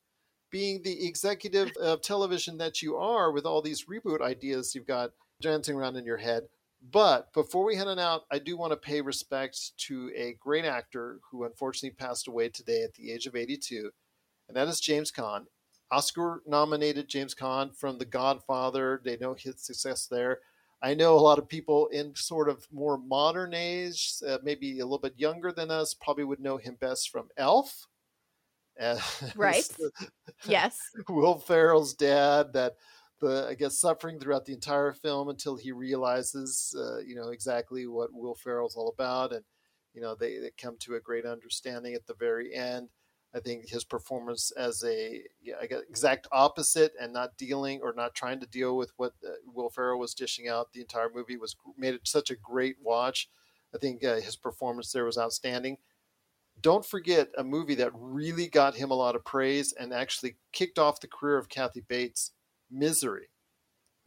[0.51, 5.13] being the executive of television that you are with all these reboot ideas you've got
[5.41, 6.45] dancing around in your head.
[6.91, 10.65] But before we head on out, I do want to pay respect to a great
[10.65, 13.91] actor who unfortunately passed away today at the age of 82,
[14.49, 15.45] and that is James Caan.
[15.93, 19.03] Oscar nominated James Caan from The Godfather.
[19.05, 20.39] They know his success there.
[20.83, 24.85] I know a lot of people in sort of more modern age, uh, maybe a
[24.85, 27.87] little bit younger than us, probably would know him best from Elf.
[28.81, 28.99] Uh,
[29.37, 29.69] Right.
[30.47, 30.79] Yes.
[31.11, 32.77] Will Ferrell's dad that
[33.21, 37.87] the I guess suffering throughout the entire film until he realizes uh, you know exactly
[37.87, 39.45] what Will Ferrell's all about and
[39.93, 42.89] you know they, they come to a great understanding at the very end.
[43.35, 48.41] I think his performance as a yeah, exact opposite and not dealing or not trying
[48.41, 51.95] to deal with what uh, Will Ferrell was dishing out the entire movie was made
[51.95, 53.31] it such a great watch.
[53.75, 55.79] I think uh, his performance there was outstanding
[56.61, 60.79] don't forget a movie that really got him a lot of praise and actually kicked
[60.79, 62.33] off the career of Kathy Bates,
[62.71, 63.29] Misery.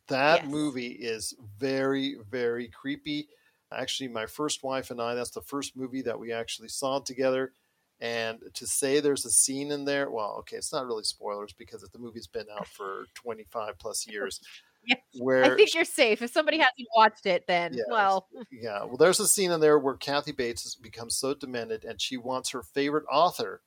[0.07, 0.45] That Yes.
[0.45, 3.30] movie is very, very creepy.
[3.71, 7.53] Actually, my first wife and I, that's the first movie that we actually saw together.
[8.02, 11.82] And to say there's a scene in there, well, okay, it's not really spoilers because
[11.82, 14.39] the movie's been out for 25 plus years.
[14.88, 15.00] Yes.
[15.18, 16.22] Where I think you're safe.
[16.22, 17.86] If somebody hasn't watched it, then Yes.
[17.89, 21.84] well, yeah, well, there's a scene in there where Kathy Bates has become so demented,
[21.84, 23.64] and she wants her favorite author,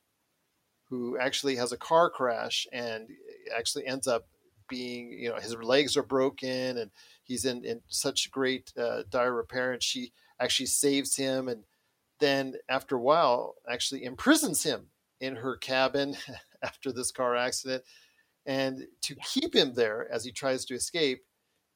[0.89, 3.09] who actually has a car crash and
[3.53, 4.27] actually ends up
[4.69, 6.89] being, you know, his legs are broken and
[7.23, 11.63] he's in in such great uh, dire repair, and she actually saves him, and
[12.19, 14.87] then after a while, actually imprisons him
[15.21, 16.15] in her cabin
[16.63, 17.83] after this car accident,
[18.45, 21.23] and to keep him there as he tries to escape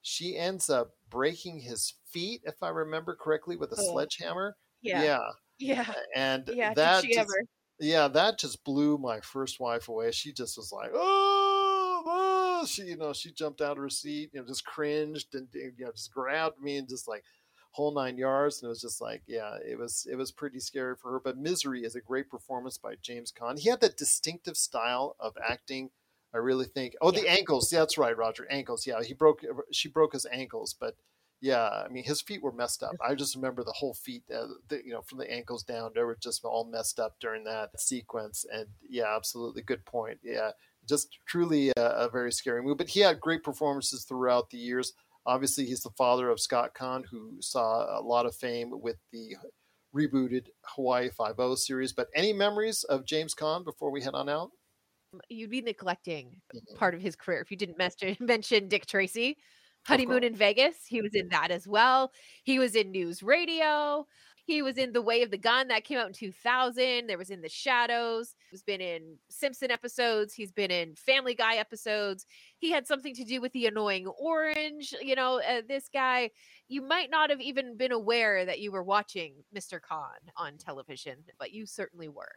[0.05, 3.91] she ends up breaking his feet, if I remember correctly, with a Oh.
[3.93, 4.57] sledgehammer.
[4.81, 5.31] yeah, yeah.
[5.59, 6.73] yeah, And yeah.
[6.73, 7.43] that just, ever?
[7.79, 10.11] yeah, that just blew my first wife away.
[10.11, 14.31] She just was like, oh, oh," she, you know, she jumped out of her seat,
[14.33, 17.23] you know, just cringed and you know, just grabbed me and just like
[17.73, 18.61] whole nine yards.
[18.61, 21.19] And it was just like, yeah, it was it was pretty scary for her.
[21.19, 23.59] But Misery is a great performance by James Caan.
[23.59, 25.89] He had that distinctive style of acting.
[26.33, 26.95] I really think.
[26.99, 27.71] Oh, the ankles.
[27.71, 28.47] Yeah, that's right, Roger.
[28.49, 28.87] Ankles.
[28.87, 29.41] Yeah, he broke.
[29.71, 30.95] She broke his ankles, but
[31.41, 32.95] yeah, I mean his feet were messed up.
[33.05, 36.01] I just remember the whole feet, uh, the, you know, from the ankles down, they
[36.01, 38.45] were just all messed up during that sequence.
[38.51, 40.19] And yeah, absolutely, good point.
[40.23, 40.51] Yeah,
[40.87, 42.77] just truly a, a very scary movie.
[42.77, 44.93] But he had great performances throughout the years.
[45.25, 49.35] Obviously, he's the father of Scott Caan, who saw a lot of fame with the
[49.95, 51.93] rebooted Hawaii Five O series.
[51.93, 54.51] But any memories of James Caan before we head on out?
[55.29, 56.77] You'd be neglecting Mhm.
[56.77, 57.77] part of his career if you didn't
[58.19, 59.37] mention Dick Tracy.
[59.85, 62.13] Honeymoon in Vegas, he was in that as well.
[62.43, 64.07] He was in news radio.
[64.45, 67.07] He was in The Way of the Gun that came out in 2000.
[67.07, 68.35] There was in The Shadows.
[68.51, 70.33] He's been in Simpson episodes.
[70.33, 72.25] He's been in Family Guy episodes.
[72.57, 74.93] He had something to do with the annoying orange.
[75.01, 76.31] You know, uh, this guy,
[76.67, 79.79] you might not have even been aware that you were watching Mr.
[79.79, 82.35] Caan on television, but you certainly were.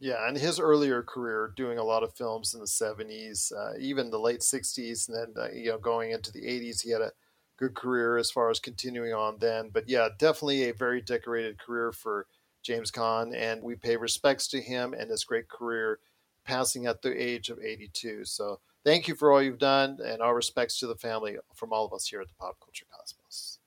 [0.00, 4.10] Yeah, and his earlier career doing a lot of films in the 70s, uh, even
[4.10, 7.10] the late 60s, and then, uh, you know, going into the 80s, he had a
[7.58, 9.70] good career as far as continuing on then.
[9.72, 12.26] But yeah, definitely a very decorated career for
[12.62, 15.98] James Caan, and we pay respects to him and his great career
[16.44, 18.24] passing at the age of 82.
[18.24, 21.84] So thank you for all you've done, and our respects to the family from all
[21.84, 23.58] of us here at the Pop Culture Cosmos.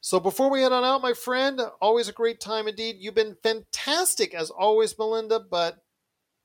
[0.00, 2.96] So before we head on out, my friend, always a great time indeed.
[2.98, 5.78] You've been fantastic as always, Melinda, but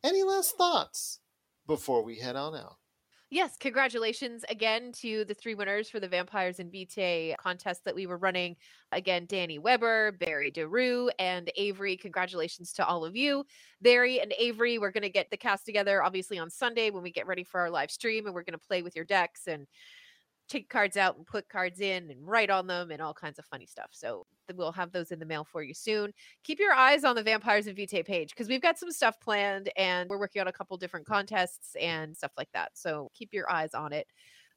[0.04, 1.20] any last thoughts
[1.66, 2.78] before we head on out?
[3.30, 8.08] Yes, congratulations again to the three winners for the Vampires and Vitae contest that we
[8.08, 8.56] were running.
[8.94, 11.98] Again, Danny Weber, Barry DeRue, and Avery.
[11.98, 13.46] Congratulations to all of you.
[13.82, 17.12] Barry and Avery, we're going to get the cast together obviously on Sunday when we
[17.12, 19.68] get ready for our live stream, and we're going to play with your decks and
[20.48, 23.46] take cards out and put cards in and write on them and all kinds of
[23.46, 23.90] funny stuff.
[23.92, 24.26] So
[24.56, 26.14] we'll have those in the mail for you soon.
[26.44, 29.70] Keep your eyes on the Vampires and Vitae page because we've got some stuff planned
[29.76, 32.72] and we're working on a couple different contests and stuff like that.
[32.76, 34.08] So keep your eyes on it.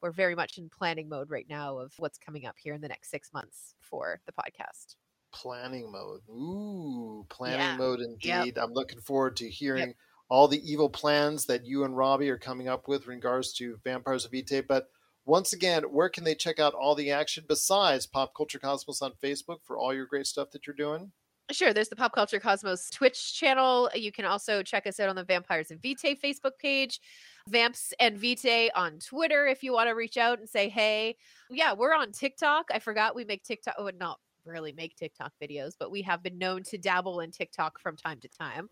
[0.01, 2.89] We're very much in planning mode right now of what's coming up here in the
[2.89, 4.97] next six months for the podcast.
[5.33, 6.21] Planning mode.
[6.31, 7.77] Ooh, planning Yeah.
[7.77, 8.29] mode indeed.
[8.29, 8.59] Yep.
[8.59, 9.95] I'm looking forward to hearing
[10.29, 13.79] all the evil plans that you and Robbie are coming up with in regards to
[13.85, 14.61] Vampires of Vitae.
[14.63, 14.89] But
[15.25, 19.13] once again, where can they check out all the action besides Pop Culture Cosmos on
[19.23, 21.13] Facebook for all your great stuff that you're doing?
[21.53, 23.91] Sure, there's the Pop Culture Cosmos Twitch channel.
[23.95, 27.01] You can also check us out on the Vampires and Vitae Facebook page,
[27.49, 31.17] Vamps and Vitae on Twitter if you want to reach out and say hey.
[31.51, 32.67] Yeah, we're on TikTok.
[32.73, 33.75] I forgot we make TikTok.
[33.79, 37.81] Oh, not really make TikTok videos, but we have been known to dabble in TikTok
[37.81, 38.69] from time to time.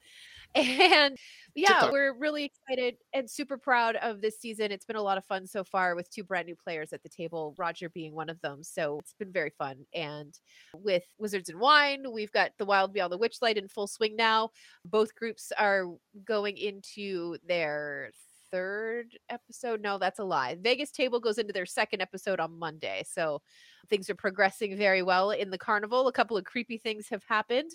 [0.54, 1.16] And
[1.54, 1.92] yeah, TikTok.
[1.92, 4.70] we're really excited and super proud of this season.
[4.72, 7.08] It's been a lot of fun so far with two brand new players at the
[7.08, 8.62] table, Roger being one of them.
[8.62, 9.84] So it's been very fun.
[9.94, 10.38] And
[10.74, 14.50] with Wizards and Wine, we've got The Wild Beyond the Witchlight in full swing now.
[14.84, 15.86] Both groups are
[16.24, 18.10] going into their
[18.50, 19.80] third episode.
[19.80, 20.56] No, that's a lie.
[20.60, 23.04] Vegas Table goes into their second episode on Monday.
[23.06, 23.42] So
[23.88, 26.08] things are progressing very well in the carnival.
[26.08, 27.70] A couple of creepy things have happened,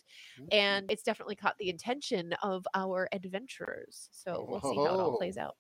[0.52, 0.92] and mm-hmm.
[0.92, 4.10] it's definitely caught the attention of our adventurers.
[4.12, 5.56] So we'll see how it all plays out.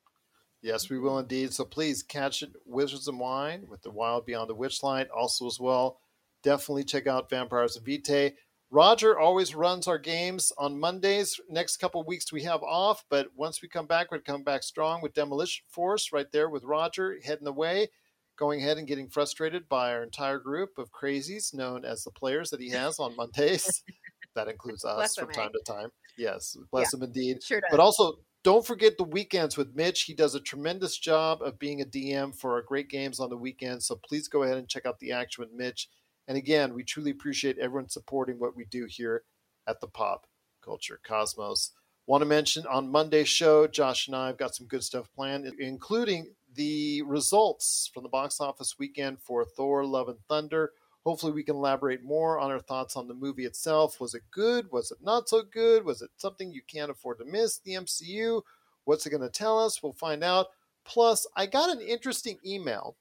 [0.62, 1.54] Yes, we will indeed.
[1.54, 5.08] So please catch it, Wizards and Wine with the Wild Beyond the Witchlight.
[5.16, 6.00] Also, as well,
[6.42, 8.36] definitely check out Vampires and Vitae.
[8.74, 11.40] Roger always runs our games on Mondays.
[11.48, 14.64] Next couple of weeks we have off, but once we come back, going come back
[14.64, 17.90] strong with Demolition Force right there with Roger heading the way,
[18.36, 22.50] going ahead and getting frustrated by our entire group of crazies known as the players
[22.50, 23.84] that he has on Mondays.
[24.36, 25.34] that includes us from eh?
[25.34, 25.90] time to time.
[26.18, 27.44] Yes, bless him indeed.
[27.44, 27.68] Sure does.
[27.70, 28.14] But also,
[28.44, 30.06] don't forget the weekends with Mitch.
[30.06, 33.38] He does a tremendous job of being a DM for our great games on the
[33.38, 33.86] weekends.
[33.86, 35.90] So please go ahead and check out the action with Mitch.
[36.28, 39.24] And again, we truly appreciate everyone supporting what we do here
[39.68, 40.28] at the Pop
[40.64, 41.72] Culture Cosmos.
[42.06, 45.46] Want to mention on Monday's show, Josh and I have got some good stuff planned,
[45.60, 50.72] including the results from the box office weekend for Thor Love and Thunder.
[51.06, 54.00] Hopefully, we can elaborate more on our thoughts on the movie itself.
[54.00, 54.72] Was it good?
[54.72, 55.84] Was it not so good?
[55.84, 57.60] Was it something you can't afford to miss?
[57.60, 58.42] The MCU?
[58.86, 59.82] What's it going to tell us?
[59.82, 60.48] We'll find out.
[60.86, 62.96] Plus, I got an interesting email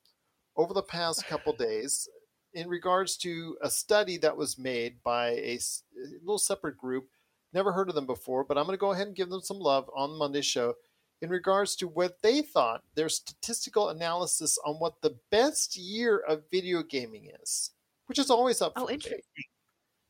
[0.56, 2.08] over the past couple days
[2.54, 5.58] in regards to a study that was made by a
[6.20, 7.08] little separate group.
[7.52, 9.58] Never heard of them before, but I'm going to go ahead and give them some
[9.58, 10.74] love on Monday's show
[11.20, 16.44] in regards to what they thought their statistical analysis on what the best year of
[16.50, 17.70] video gaming is,
[18.06, 19.04] which is always up oh, for Oh, debate.
[19.04, 19.44] interesting.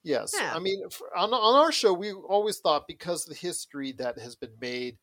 [0.05, 0.53] Yes, Yeah.
[0.55, 4.19] I mean, for, on on our show, we always thought because of the history that
[4.19, 4.99] has been made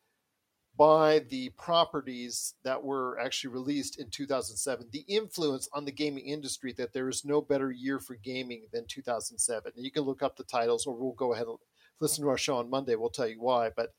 [0.80, 6.72] by the properties that were actually released in 2007, the influence on the gaming industry
[6.72, 9.74] that there is no better year for gaming than 2007.
[9.76, 11.58] And you can look up the titles, or we'll go ahead and
[12.00, 12.96] listen to our show on Monday.
[12.96, 13.94] We'll tell you why, but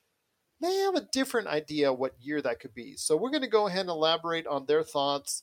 [0.62, 2.94] they have a different idea what year that could be.
[2.96, 5.42] So we're going to go ahead and elaborate on their thoughts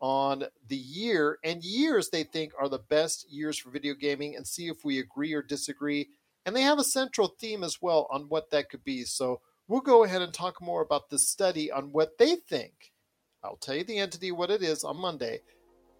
[0.00, 4.46] on the year and years they think are the best years for video gaming and
[4.46, 6.08] see if we agree or disagree.
[6.46, 9.04] And they have a central theme as well on what that could be.
[9.04, 12.92] So we'll go ahead and talk more about this study on what they think.
[13.44, 15.40] I'll tell you the entity what it is on Monday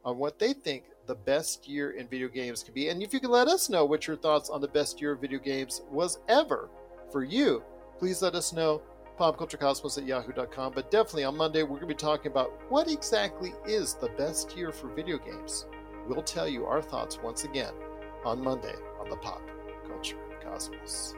[0.04, 2.88] on what they think the best year in video games could be.
[2.88, 5.20] And if you could let us know what your thoughts on the best year of
[5.20, 6.70] video games was ever
[7.12, 7.62] for you,
[7.98, 8.82] please let us know.
[9.18, 10.72] PopCultureCosmos at yahoo.com.
[10.74, 14.56] But definitely on Monday, we're going to be talking about what exactly is the best
[14.56, 15.66] year for video games.
[16.06, 17.72] We'll tell you our thoughts once again
[18.24, 19.42] on Monday on the pop
[19.88, 21.17] culture cosmos.